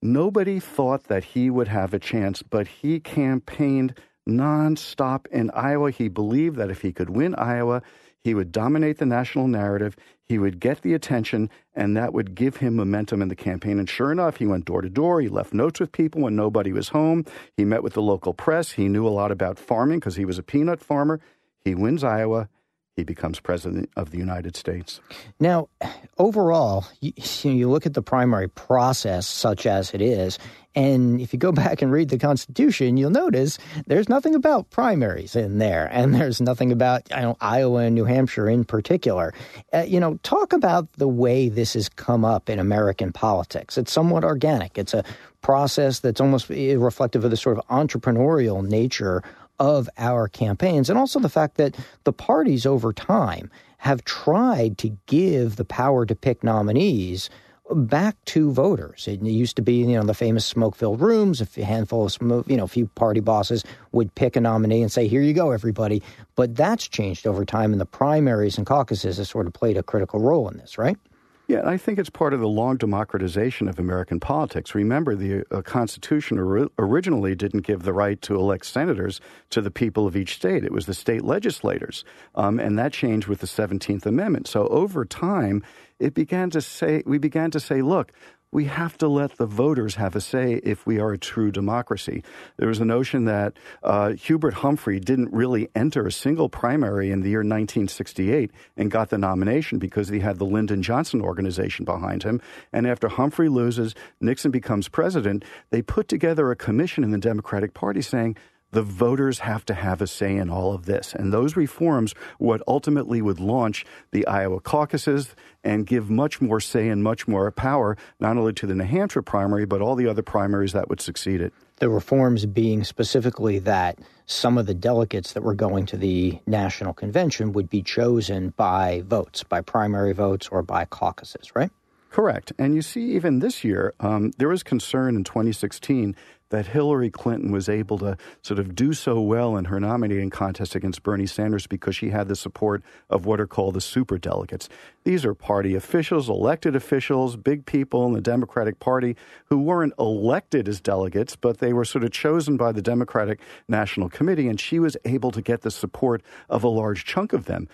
Nobody 0.00 0.58
thought 0.58 1.04
that 1.04 1.24
he 1.24 1.50
would 1.50 1.68
have 1.68 1.92
a 1.92 1.98
chance, 1.98 2.42
but 2.42 2.66
he 2.66 2.98
campaigned 2.98 3.98
nonstop 4.26 5.26
in 5.26 5.50
Iowa. 5.50 5.90
He 5.90 6.08
believed 6.08 6.56
that 6.56 6.70
if 6.70 6.80
he 6.80 6.92
could 6.92 7.10
win 7.10 7.34
Iowa, 7.34 7.82
he 8.24 8.34
would 8.34 8.50
dominate 8.50 8.96
the 8.96 9.06
national 9.06 9.46
narrative. 9.48 9.96
He 10.24 10.38
would 10.38 10.58
get 10.58 10.80
the 10.80 10.94
attention, 10.94 11.50
and 11.74 11.94
that 11.98 12.14
would 12.14 12.34
give 12.34 12.56
him 12.56 12.74
momentum 12.74 13.20
in 13.20 13.28
the 13.28 13.36
campaign. 13.36 13.78
And 13.78 13.88
sure 13.88 14.10
enough, 14.10 14.38
he 14.38 14.46
went 14.46 14.64
door 14.64 14.80
to 14.80 14.88
door. 14.88 15.20
He 15.20 15.28
left 15.28 15.52
notes 15.52 15.78
with 15.78 15.92
people 15.92 16.22
when 16.22 16.34
nobody 16.34 16.72
was 16.72 16.88
home. 16.88 17.26
He 17.58 17.66
met 17.66 17.82
with 17.82 17.92
the 17.92 18.02
local 18.02 18.32
press. 18.32 18.72
He 18.72 18.88
knew 18.88 19.06
a 19.06 19.10
lot 19.10 19.30
about 19.30 19.58
farming 19.58 19.98
because 19.98 20.16
he 20.16 20.24
was 20.24 20.38
a 20.38 20.42
peanut 20.42 20.80
farmer. 20.80 21.20
He 21.64 21.74
wins 21.74 22.02
Iowa. 22.02 22.48
he 22.96 23.04
becomes 23.04 23.40
president 23.40 23.90
of 23.96 24.10
the 24.10 24.18
United 24.18 24.56
States. 24.56 25.00
Now, 25.38 25.68
overall, 26.16 26.86
you, 27.00 27.12
you, 27.42 27.68
look 27.68 27.84
at 27.84 27.94
the 27.94 28.02
primary 28.02 28.48
process, 28.48 29.26
such 29.26 29.66
as 29.66 29.92
it 29.92 30.00
is, 30.00 30.38
and 30.74 31.20
if 31.20 31.32
you 31.32 31.38
go 31.38 31.52
back 31.64 31.82
and 31.82 31.92
read 31.92 32.08
the 32.08 32.18
Constitution, 32.18 32.96
you'll 32.96 33.10
notice 33.10 33.58
there's 33.86 34.08
nothing 34.08 34.34
about 34.34 34.70
primaries 34.70 35.36
in 35.36 35.58
there, 35.58 35.88
and 35.92 36.14
there's 36.14 36.40
nothing 36.40 36.72
about 36.72 37.08
know, 37.10 37.36
Iowa 37.40 37.82
and 37.82 37.94
New 37.94 38.04
Hampshire 38.04 38.48
in 38.48 38.64
particular. 38.64 39.34
Uh, 39.72 39.84
you 39.86 40.00
know, 40.00 40.18
talk 40.22 40.52
about 40.52 40.92
the 40.94 41.08
way 41.08 41.48
this 41.48 41.74
has 41.74 41.88
come 41.88 42.24
up 42.24 42.48
in 42.50 42.58
American 42.58 43.12
politics. 43.12 43.78
It's 43.78 43.92
somewhat 43.92 44.24
organic. 44.24 44.78
It's 44.78 44.94
a 44.94 45.04
process 45.42 46.00
that's 46.00 46.20
almost 46.20 46.48
reflective 46.48 47.24
of 47.24 47.30
the 47.30 47.36
sort 47.36 47.58
of 47.58 47.66
entrepreneurial 47.68 48.66
nature 48.66 49.22
of 49.60 49.88
our 49.98 50.26
campaigns, 50.26 50.90
and 50.90 50.98
also 50.98 51.20
the 51.20 51.28
fact 51.28 51.56
that 51.56 51.76
the 52.04 52.12
parties 52.12 52.66
over 52.66 52.92
time 52.92 53.50
have 53.78 54.04
tried 54.04 54.78
to 54.78 54.96
give 55.06 55.56
the 55.56 55.64
power 55.64 56.06
to 56.06 56.14
pick 56.14 56.42
nominees 56.42 57.28
back 57.70 58.16
to 58.26 58.52
voters. 58.52 59.08
It 59.08 59.22
used 59.22 59.56
to 59.56 59.62
be, 59.62 59.74
you 59.74 59.96
know, 59.96 60.04
the 60.04 60.14
famous 60.14 60.44
smoke-filled 60.44 61.00
rooms. 61.00 61.40
A 61.40 61.64
handful 61.64 62.04
of 62.04 62.12
smoke, 62.12 62.46
you 62.48 62.56
know, 62.56 62.64
a 62.64 62.68
few 62.68 62.86
party 62.88 63.20
bosses 63.20 63.64
would 63.92 64.14
pick 64.14 64.36
a 64.36 64.40
nominee 64.40 64.82
and 64.82 64.92
say, 64.92 65.08
"Here 65.08 65.22
you 65.22 65.32
go, 65.32 65.50
everybody." 65.50 66.02
But 66.36 66.56
that's 66.56 66.86
changed 66.86 67.26
over 67.26 67.44
time, 67.44 67.72
and 67.72 67.80
the 67.80 67.86
primaries 67.86 68.58
and 68.58 68.66
caucuses 68.66 69.16
have 69.16 69.28
sort 69.28 69.46
of 69.46 69.52
played 69.54 69.76
a 69.76 69.82
critical 69.82 70.20
role 70.20 70.48
in 70.48 70.58
this, 70.58 70.76
right? 70.76 70.98
Yeah, 71.46 71.60
I 71.64 71.76
think 71.76 71.98
it's 71.98 72.08
part 72.08 72.32
of 72.32 72.40
the 72.40 72.48
long 72.48 72.78
democratization 72.78 73.68
of 73.68 73.78
American 73.78 74.18
politics. 74.18 74.74
Remember, 74.74 75.14
the 75.14 75.44
uh, 75.50 75.60
Constitution 75.60 76.38
or- 76.38 76.70
originally 76.78 77.34
didn't 77.34 77.66
give 77.66 77.82
the 77.82 77.92
right 77.92 78.20
to 78.22 78.36
elect 78.36 78.64
senators 78.64 79.20
to 79.50 79.60
the 79.60 79.70
people 79.70 80.06
of 80.06 80.16
each 80.16 80.36
state. 80.36 80.64
It 80.64 80.72
was 80.72 80.86
the 80.86 80.94
state 80.94 81.22
legislators. 81.22 82.02
Um, 82.34 82.58
and 82.58 82.78
that 82.78 82.94
changed 82.94 83.28
with 83.28 83.40
the 83.40 83.46
17th 83.46 84.06
Amendment. 84.06 84.48
So 84.48 84.66
over 84.68 85.04
time, 85.04 85.62
it 85.98 86.14
began 86.14 86.48
to 86.50 86.62
say, 86.62 87.02
we 87.04 87.18
began 87.18 87.50
to 87.50 87.60
say, 87.60 87.82
look, 87.82 88.12
we 88.54 88.66
have 88.66 88.96
to 88.98 89.08
let 89.08 89.36
the 89.36 89.46
voters 89.46 89.96
have 89.96 90.14
a 90.14 90.20
say 90.20 90.60
if 90.62 90.86
we 90.86 91.00
are 91.00 91.12
a 91.12 91.18
true 91.18 91.50
democracy. 91.50 92.22
There 92.56 92.68
was 92.68 92.78
a 92.78 92.84
notion 92.84 93.24
that 93.24 93.54
uh, 93.82 94.12
Hubert 94.12 94.54
Humphrey 94.54 95.00
didn't 95.00 95.32
really 95.32 95.68
enter 95.74 96.06
a 96.06 96.12
single 96.12 96.48
primary 96.48 97.10
in 97.10 97.20
the 97.20 97.30
year 97.30 97.40
1968 97.40 98.52
and 98.76 98.92
got 98.92 99.10
the 99.10 99.18
nomination 99.18 99.80
because 99.80 100.08
he 100.08 100.20
had 100.20 100.38
the 100.38 100.44
Lyndon 100.44 100.84
Johnson 100.84 101.20
organization 101.20 101.84
behind 101.84 102.22
him. 102.22 102.40
And 102.72 102.86
after 102.86 103.08
Humphrey 103.08 103.48
loses, 103.48 103.92
Nixon 104.20 104.52
becomes 104.52 104.88
president, 104.88 105.44
they 105.70 105.82
put 105.82 106.06
together 106.06 106.52
a 106.52 106.56
commission 106.56 107.02
in 107.02 107.10
the 107.10 107.18
Democratic 107.18 107.74
Party 107.74 108.02
saying, 108.02 108.36
the 108.74 108.82
voters 108.82 109.38
have 109.38 109.64
to 109.64 109.72
have 109.72 110.02
a 110.02 110.06
say 110.06 110.36
in 110.36 110.50
all 110.50 110.74
of 110.74 110.84
this. 110.84 111.14
And 111.14 111.32
those 111.32 111.54
reforms, 111.54 112.12
what 112.38 112.60
ultimately 112.66 113.22
would 113.22 113.38
launch 113.38 113.86
the 114.10 114.26
Iowa 114.26 114.60
caucuses 114.60 115.36
and 115.62 115.86
give 115.86 116.10
much 116.10 116.40
more 116.40 116.58
say 116.58 116.88
and 116.88 117.02
much 117.02 117.28
more 117.28 117.48
power, 117.52 117.96
not 118.18 118.36
only 118.36 118.52
to 118.54 118.66
the 118.66 118.74
New 118.74 118.84
Hampshire 118.84 119.22
primary, 119.22 119.64
but 119.64 119.80
all 119.80 119.94
the 119.94 120.08
other 120.08 120.22
primaries 120.22 120.72
that 120.72 120.88
would 120.88 121.00
succeed 121.00 121.40
it. 121.40 121.52
The 121.76 121.88
reforms 121.88 122.46
being 122.46 122.82
specifically 122.82 123.60
that 123.60 124.00
some 124.26 124.58
of 124.58 124.66
the 124.66 124.74
delegates 124.74 125.34
that 125.34 125.44
were 125.44 125.54
going 125.54 125.86
to 125.86 125.96
the 125.96 126.40
national 126.44 126.94
convention 126.94 127.52
would 127.52 127.70
be 127.70 127.82
chosen 127.82 128.50
by 128.56 129.04
votes, 129.06 129.44
by 129.44 129.60
primary 129.60 130.12
votes 130.12 130.48
or 130.48 130.62
by 130.62 130.84
caucuses, 130.84 131.54
right? 131.54 131.70
Correct. 132.10 132.52
And 132.58 132.74
you 132.74 132.82
see, 132.82 133.12
even 133.12 133.40
this 133.40 133.64
year, 133.64 133.92
um, 133.98 134.32
there 134.38 134.48
was 134.48 134.62
concern 134.62 135.16
in 135.16 135.24
2016 135.24 136.14
that 136.54 136.68
Hillary 136.68 137.10
Clinton 137.10 137.50
was 137.50 137.68
able 137.68 137.98
to 137.98 138.16
sort 138.42 138.60
of 138.60 138.76
do 138.76 138.92
so 138.92 139.20
well 139.20 139.56
in 139.56 139.64
her 139.64 139.80
nominating 139.80 140.30
contest 140.30 140.76
against 140.76 141.02
Bernie 141.02 141.26
Sanders 141.26 141.66
because 141.66 141.96
she 141.96 142.10
had 142.10 142.28
the 142.28 142.36
support 142.36 142.84
of 143.10 143.26
what 143.26 143.40
are 143.40 143.46
called 143.48 143.74
the 143.74 143.80
super 143.80 144.18
delegates. 144.18 144.68
These 145.02 145.24
are 145.24 145.34
party 145.34 145.74
officials, 145.74 146.28
elected 146.28 146.76
officials, 146.76 147.34
big 147.34 147.66
people 147.66 148.06
in 148.06 148.12
the 148.12 148.20
Democratic 148.20 148.78
Party 148.78 149.16
who 149.46 149.58
weren't 149.58 149.94
elected 149.98 150.68
as 150.68 150.80
delegates, 150.80 151.34
but 151.34 151.58
they 151.58 151.72
were 151.72 151.84
sort 151.84 152.04
of 152.04 152.12
chosen 152.12 152.56
by 152.56 152.70
the 152.70 152.82
Democratic 152.82 153.40
National 153.66 154.08
Committee, 154.08 154.46
and 154.46 154.60
she 154.60 154.78
was 154.78 154.96
able 155.04 155.32
to 155.32 155.42
get 155.42 155.62
the 155.62 155.72
support 155.72 156.22
of 156.48 156.62
a 156.62 156.68
large 156.68 157.04
chunk 157.04 157.32
of 157.32 157.46
them. 157.46 157.66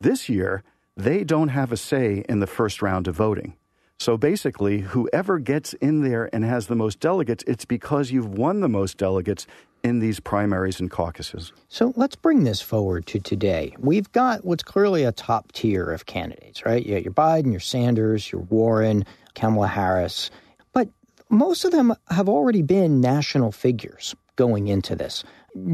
This 0.00 0.28
year, 0.28 0.62
they 0.96 1.24
don't 1.24 1.48
have 1.48 1.72
a 1.72 1.76
say 1.76 2.24
in 2.28 2.38
the 2.38 2.46
first 2.46 2.80
round 2.80 3.08
of 3.08 3.16
voting. 3.16 3.56
So 4.00 4.16
basically, 4.16 4.78
whoever 4.78 5.38
gets 5.38 5.74
in 5.74 6.00
there 6.00 6.30
and 6.32 6.42
has 6.42 6.68
the 6.68 6.74
most 6.74 7.00
delegates, 7.00 7.44
it's 7.46 7.66
because 7.66 8.10
you've 8.10 8.30
won 8.30 8.60
the 8.60 8.68
most 8.68 8.96
delegates 8.96 9.46
in 9.84 9.98
these 9.98 10.18
primaries 10.20 10.80
and 10.80 10.90
caucuses. 10.90 11.52
So 11.68 11.92
let's 11.96 12.16
bring 12.16 12.44
this 12.44 12.62
forward 12.62 13.06
to 13.08 13.20
today. 13.20 13.76
We've 13.78 14.10
got 14.12 14.42
what's 14.42 14.62
clearly 14.62 15.04
a 15.04 15.12
top 15.12 15.52
tier 15.52 15.84
of 15.90 16.06
candidates, 16.06 16.64
right? 16.64 16.84
You 16.84 16.94
got 16.94 17.04
your 17.04 17.12
Biden, 17.12 17.50
your 17.50 17.60
Sanders, 17.60 18.32
your 18.32 18.40
Warren, 18.40 19.04
Kamala 19.34 19.66
Harris. 19.66 20.30
But 20.72 20.88
most 21.28 21.66
of 21.66 21.70
them 21.70 21.94
have 22.08 22.28
already 22.28 22.62
been 22.62 23.02
national 23.02 23.52
figures 23.52 24.14
going 24.36 24.68
into 24.68 24.96
this. 24.96 25.24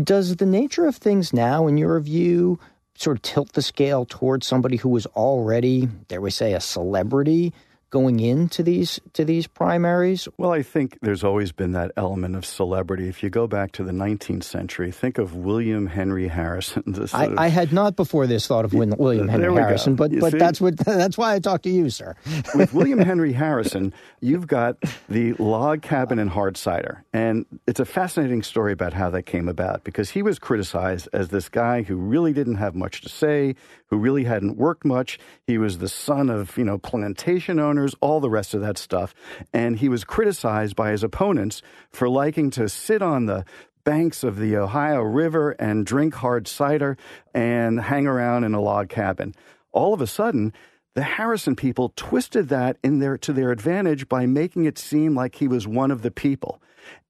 Does 0.03 0.35
the 0.35 0.47
nature 0.47 0.87
of 0.87 0.97
things 0.97 1.33
now, 1.33 1.69
in 1.69 1.79
your 1.79 2.01
view, 2.01 2.59
sort 2.97 3.19
of 3.19 3.23
tilt 3.23 3.53
the 3.53 3.63
scale 3.63 4.05
towards 4.05 4.49
somebody 4.49 4.79
who 4.79 4.89
was 4.89 5.07
already, 5.07 5.87
dare 6.09 6.21
we 6.21 6.33
say, 6.33 6.55
a 6.55 6.61
celebrity 6.61 7.55
going 7.97 8.21
into 8.21 8.63
these 8.63 9.01
to 9.15 9.25
these 9.25 9.47
primaries? 9.47 10.29
Well, 10.37 10.53
I 10.53 10.63
think 10.63 10.99
there's 11.01 11.25
always 11.25 11.51
been 11.51 11.73
that 11.73 11.93
element 11.97 12.37
of 12.37 12.45
celebrity. 12.45 13.09
If 13.09 13.23
you 13.23 13.31
go 13.31 13.47
back 13.47 13.73
to 13.73 13.85
the 13.85 13.93
19th 13.93 14.45
century, 14.45 14.93
think 14.93 15.17
of 15.17 15.35
William 15.35 15.87
Henry 15.87 16.29
Harrison. 16.29 16.83
I, 17.15 17.47
I, 17.47 17.49
had 17.49 17.73
not 17.73 17.97
before 17.97 18.27
this 18.27 18.47
thought 18.47 18.67
of 18.67 18.75
William 18.75 19.29
Henry 19.29 19.55
Harrison, 19.55 19.95
go. 19.97 20.05
but 20.05 20.13
you 20.13 20.21
but 20.21 20.33
see? 20.33 20.39
that's 20.39 20.61
what 20.61 20.77
that's 20.85 21.17
why 21.17 21.33
I 21.33 21.39
talked 21.39 21.65
to 21.65 21.71
you, 21.71 21.89
sir. 21.89 22.15
With 22.55 22.75
William 22.75 22.99
Henry 22.99 23.33
Harrison, 23.33 23.95
you've 24.21 24.47
got 24.47 24.77
the 25.09 25.33
log 25.35 25.81
cabin 25.81 26.19
and 26.19 26.29
hard 26.29 26.59
cider, 26.59 27.03
and 27.15 27.47
it's 27.67 27.81
a 27.81 27.87
fascinating 27.87 28.43
story 28.43 28.75
about 28.75 28.93
how 28.93 29.09
that 29.09 29.23
came 29.23 29.49
about 29.49 29.85
because 29.85 30.11
he 30.11 30.21
was 30.21 30.39
criticized 30.39 31.09
as 31.15 31.31
this 31.31 31.49
guy 31.49 31.81
who 31.81 31.97
really 31.97 32.35
didn't 32.35 32.57
have 32.57 32.75
much 32.75 33.01
to 33.01 33.09
say, 33.09 33.55
who 33.89 33.97
really 33.97 34.25
hadn't 34.25 34.57
worked 34.57 34.85
much. 34.85 35.19
He 35.47 35.59
was 35.59 35.79
the 35.79 35.89
son 35.89 36.31
of 36.31 36.57
you 36.57 36.65
know 36.65 36.79
plantation 36.79 37.59
owners 37.59 37.95
all 38.01 38.21
the 38.21 38.31
rest 38.31 38.55
of 38.55 38.61
that 38.61 38.79
stuff. 38.79 39.15
And 39.53 39.79
he 39.79 39.89
was 39.89 40.05
criticized 40.05 40.77
by 40.77 40.91
his 40.91 41.03
opponents 41.03 41.63
for 41.91 42.09
liking 42.09 42.51
to 42.51 42.69
sit 42.69 43.03
on 43.03 43.27
the 43.27 43.45
banks 43.85 44.25
of 44.25 44.37
the 44.37 44.57
Ohio 44.57 45.01
River 45.01 45.53
and 45.53 45.87
drink 45.87 46.15
hard 46.15 46.49
cider 46.49 46.97
and 47.33 47.81
hang 47.81 48.07
around 48.07 48.43
in 48.45 48.53
a 48.53 48.61
log 48.61 48.89
cabin. 48.89 49.33
All 49.73 49.95
of 49.95 50.01
a 50.01 50.09
sudden, 50.09 50.53
the 50.95 51.03
Harrison 51.03 51.55
people 51.55 51.93
twisted 51.95 52.49
that 52.49 52.79
in 52.83 52.99
their 52.99 53.17
to 53.19 53.33
their 53.33 53.53
advantage 53.53 54.09
by 54.09 54.27
making 54.27 54.65
it 54.65 54.79
seem 54.79 55.15
like 55.15 55.37
he 55.37 55.47
was 55.47 55.69
one 55.69 55.91
of 55.91 56.03
the 56.03 56.11
people 56.11 56.61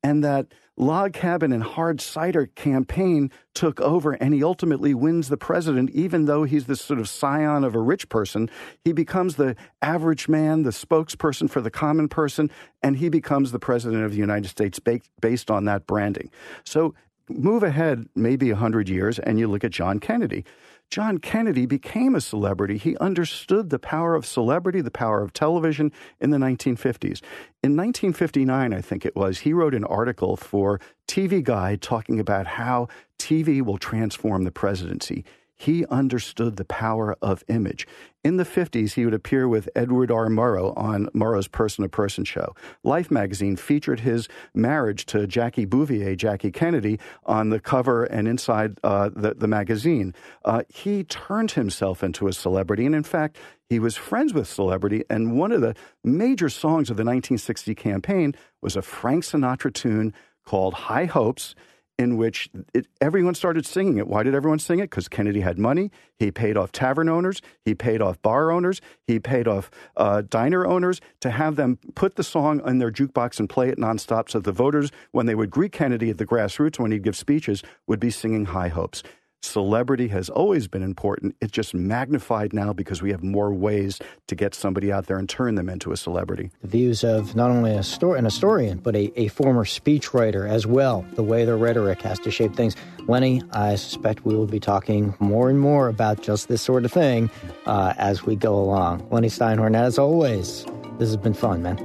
and 0.03 0.23
that 0.23 0.49
log 0.77 1.12
cabin 1.12 1.53
and 1.53 1.62
hard 1.62 2.01
cider 2.01 2.47
campaign 2.47 3.31
took 3.55 3.81
over 3.81 4.12
and 4.12 4.35
he 4.35 4.45
ultimately 4.45 4.95
wins 4.95 5.29
the 5.29 5.37
president. 5.37 5.91
Even 5.91 6.27
though 6.27 6.45
he's 6.45 6.67
this 6.67 6.81
sort 6.81 7.01
of 7.01 7.09
scion 7.09 7.65
of 7.65 7.75
a 7.75 7.81
rich 7.81 8.09
person 8.09 8.51
he 8.85 8.93
becomes 8.93 9.37
the 9.37 9.57
average 9.83 10.29
man 10.29 10.62
the 10.62 10.71
spokesperson 10.71 11.49
for 11.49 11.61
the 11.61 11.71
common 11.71 12.09
person 12.09 12.51
and 12.83 12.97
he 12.97 13.09
becomes 13.09 13.53
the 13.53 13.59
president 13.59 14.05
of 14.05 14.12
the 14.12 14.19
united 14.19 14.49
states 14.49 14.79
based 15.21 15.51
on 15.51 15.65
that 15.65 15.87
branding. 15.87 16.31
So 16.65 16.95
move 17.29 17.62
ahead 17.62 18.09
maybe 18.15 18.51
100 18.53 18.89
years 18.89 19.19
and 19.19 19.39
you 19.39 19.49
look 19.49 19.65
at 19.65 19.71
john 19.71 19.99
kennedy 19.99 20.45
John 20.91 21.19
Kennedy 21.19 21.67
became 21.67 22.15
a 22.15 22.21
celebrity. 22.21 22.79
He 22.79 22.97
understood 22.99 23.71
the 23.71 23.79
power 23.79 24.15
of 24.15 24.25
celebrity, 24.25 24.81
the 24.81 24.91
power 24.91 25.23
of 25.23 25.33
television 25.33 25.93
in 26.21 26.31
the 26.31 26.39
1950s. 26.39 27.23
In 27.62 27.77
1959, 27.77 28.73
I 28.73 28.81
think 28.81 29.05
it 29.05 29.17
was, 29.17 29.41
he 29.41 29.53
wrote 29.53 29.75
an 29.75 29.85
article 29.85 30.37
for 30.37 30.81
TV 31.09 31.43
Guide 31.43 31.83
talking 31.83 32.21
about 32.21 32.47
how 32.47 32.89
TV 33.19 33.62
will 33.62 33.79
transform 33.79 34.45
the 34.45 34.53
presidency. 34.53 35.25
He 35.57 35.87
understood 35.87 36.57
the 36.57 36.64
power 36.64 37.16
of 37.23 37.42
image. 37.49 37.87
In 38.23 38.37
the 38.37 38.45
50s, 38.45 38.95
he 38.95 39.05
would 39.05 39.14
appear 39.14 39.49
with 39.49 39.69
Edward 39.75 40.11
R. 40.11 40.27
Murrow 40.27 40.77
on 40.77 41.09
Murrow's 41.14 41.49
Person 41.49 41.83
to 41.83 41.88
Person 41.88 42.25
show. 42.25 42.55
Life 42.85 43.11
magazine 43.11 43.57
featured 43.57 44.01
his 44.01 44.29
marriage 44.55 45.07
to 45.07 45.27
Jackie 45.27 45.64
Bouvier, 45.64 46.14
Jackie 46.14 46.51
Kennedy, 46.51 46.99
on 47.25 47.51
the 47.51 47.61
cover 47.61 48.05
and 48.05 48.29
inside 48.29 48.79
uh, 48.85 49.11
the, 49.14 49.35
the 49.35 49.47
magazine. 49.47 50.14
Uh, 50.45 50.62
he 50.69 51.05
turned 51.05 51.53
himself 51.53 52.03
into 52.03 52.29
a 52.29 52.33
celebrity, 52.33 52.85
and 52.85 52.95
in 52.95 53.05
fact, 53.05 53.38
he 53.69 53.79
was 53.79 53.97
friends 53.97 54.35
with 54.35 54.47
celebrity. 54.47 55.05
And 55.09 55.38
one 55.38 55.53
of 55.53 55.61
the 55.61 55.75
major 56.05 56.49
songs 56.49 56.90
of 56.90 56.97
the 56.97 57.05
1960 57.05 57.75
campaign 57.75 58.35
was 58.61 58.77
a 58.77 58.83
Frank 58.83 59.25
Sinatra 59.25 59.73
tune 59.73 60.12
called 60.45 60.75
High 60.75 61.07
Hopes 61.07 61.55
in 61.99 62.17
which 62.17 62.51
it, 62.75 62.87
everyone 63.01 63.35
started 63.35 63.65
singing 63.65 63.97
it. 63.99 64.07
Why 64.07 64.23
did 64.23 64.35
everyone 64.35 64.59
sing 64.59 64.81
it? 64.81 64.91
Because 64.91 65.09
Kennedy 65.09 65.41
had 65.41 65.59
money. 65.59 65.91
He 66.19 66.31
paid 66.31 66.57
off 66.57 66.73
tavern 66.73 67.09
owners. 67.09 67.41
He 67.65 67.75
paid 67.75 68.03
off 68.03 68.21
bar 68.21 68.51
owners. 68.51 68.81
He 69.07 69.19
paid 69.19 69.49
off 69.49 69.71
uh, 69.97 70.23
diner 70.29 70.67
owners 70.67 71.01
to 71.21 71.31
have 71.31 71.57
them 71.57 71.79
put 71.95 72.17
the 72.17 72.25
song 72.25 72.61
in 72.67 72.79
their 72.79 72.91
jukebox 72.91 73.41
and 73.41 73.49
play 73.49 73.69
it 73.69 73.79
nonstop 73.79 74.29
so 74.29 74.41
the 74.41 74.53
voters, 74.53 74.91
when 75.13 75.27
they 75.27 75.35
would 75.35 75.51
greet 75.51 75.73
Kennedy 75.73 76.11
at 76.11 76.19
the 76.19 76.27
grassroots 76.27 76.79
when 76.79 76.93
he'd 76.93 77.03
give 77.03 77.17
speeches, 77.17 77.63
would 77.87 78.01
be 78.01 78.11
singing 78.11 78.47
High 78.47 78.69
Hopes. 78.69 79.03
Celebrity 79.47 80.09
has 80.09 80.29
always 80.29 80.67
been 80.67 80.83
important. 80.83 81.37
It's 81.41 81.53
just 81.53 81.73
magnified 81.73 82.53
now 82.53 82.73
because 82.73 83.01
we 83.01 83.11
have 83.11 83.23
more 83.23 83.53
ways 83.53 84.01
to 84.27 84.35
get 84.35 84.55
somebody 84.55 84.93
out 84.93 85.07
there 85.07 85.19
and 85.19 85.29
turn 85.29 85.55
them 85.55 85.69
into 85.69 85.93
a 85.93 85.97
celebrity. 85.97 86.51
The 86.63 86.69
views 86.69 87.05
of 87.05 87.37
not 87.37 87.51
only 87.51 87.71
a 87.73 87.83
an 88.17 88.25
historian, 88.25 88.79
but 88.79 88.97
a, 88.97 89.13
a 89.19 89.29
former 89.29 89.65
speechwriter 89.65 90.49
as 90.49 90.67
well, 90.67 91.07
the 91.15 91.23
way 91.23 91.45
the 91.45 91.55
rhetoric 91.55 92.03
has 92.03 92.19
to 92.21 92.31
shape 92.31 92.55
things. 92.55 92.75
Lenny, 93.07 93.43
I 93.53 93.77
suspect 93.77 94.25
we 94.25 94.35
will 94.35 94.47
be 94.47 94.61
talking 94.61 95.15
more 95.21 95.49
and 95.49 95.61
more 95.61 95.89
about 95.89 96.23
just 96.23 96.49
this 96.49 96.61
sort 96.61 96.85
of 96.85 96.93
thing 96.93 97.31
uh, 97.67 97.95
as 97.97 98.25
we 98.25 98.35
go 98.35 98.57
along. 98.57 99.07
Lenny 99.11 99.29
Steinhorn, 99.29 99.77
as 99.77 99.97
always, 99.97 100.65
this 100.99 101.09
has 101.09 101.17
been 101.17 101.35
fun, 101.35 101.63
man. 101.63 101.79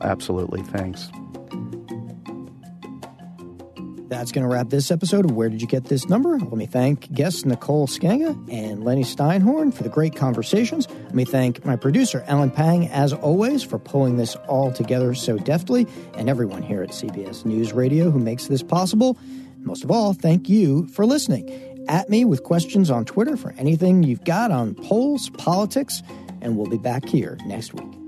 Absolutely. 0.00 0.62
Thanks. 0.62 1.10
That's 4.24 4.32
going 4.32 4.48
to 4.48 4.54
wrap 4.54 4.70
this 4.70 4.90
episode 4.90 5.26
of 5.26 5.32
Where 5.32 5.50
Did 5.50 5.60
You 5.60 5.68
Get 5.68 5.84
This 5.84 6.08
Number? 6.08 6.38
Let 6.38 6.54
me 6.54 6.64
thank 6.64 7.12
guests 7.12 7.44
Nicole 7.44 7.86
Sganga 7.86 8.30
and 8.50 8.82
Lenny 8.82 9.02
Steinhorn 9.02 9.74
for 9.74 9.82
the 9.82 9.90
great 9.90 10.16
conversations. 10.16 10.88
Let 10.88 11.14
me 11.14 11.26
thank 11.26 11.62
my 11.66 11.76
producer, 11.76 12.24
Alan 12.26 12.50
Pang, 12.50 12.88
as 12.88 13.12
always, 13.12 13.62
for 13.62 13.78
pulling 13.78 14.16
this 14.16 14.34
all 14.48 14.72
together 14.72 15.14
so 15.14 15.36
deftly, 15.36 15.86
and 16.14 16.30
everyone 16.30 16.62
here 16.62 16.82
at 16.82 16.88
CBS 16.88 17.44
News 17.44 17.74
Radio 17.74 18.10
who 18.10 18.18
makes 18.18 18.46
this 18.46 18.62
possible. 18.62 19.18
Most 19.58 19.84
of 19.84 19.90
all, 19.90 20.14
thank 20.14 20.48
you 20.48 20.86
for 20.86 21.04
listening. 21.04 21.84
At 21.86 22.08
me 22.08 22.24
with 22.24 22.44
questions 22.44 22.90
on 22.90 23.04
Twitter 23.04 23.36
for 23.36 23.52
anything 23.58 24.04
you've 24.04 24.24
got 24.24 24.50
on 24.50 24.74
polls, 24.74 25.28
politics, 25.36 26.02
and 26.40 26.56
we'll 26.56 26.70
be 26.70 26.78
back 26.78 27.04
here 27.04 27.36
next 27.44 27.74
week. 27.74 28.03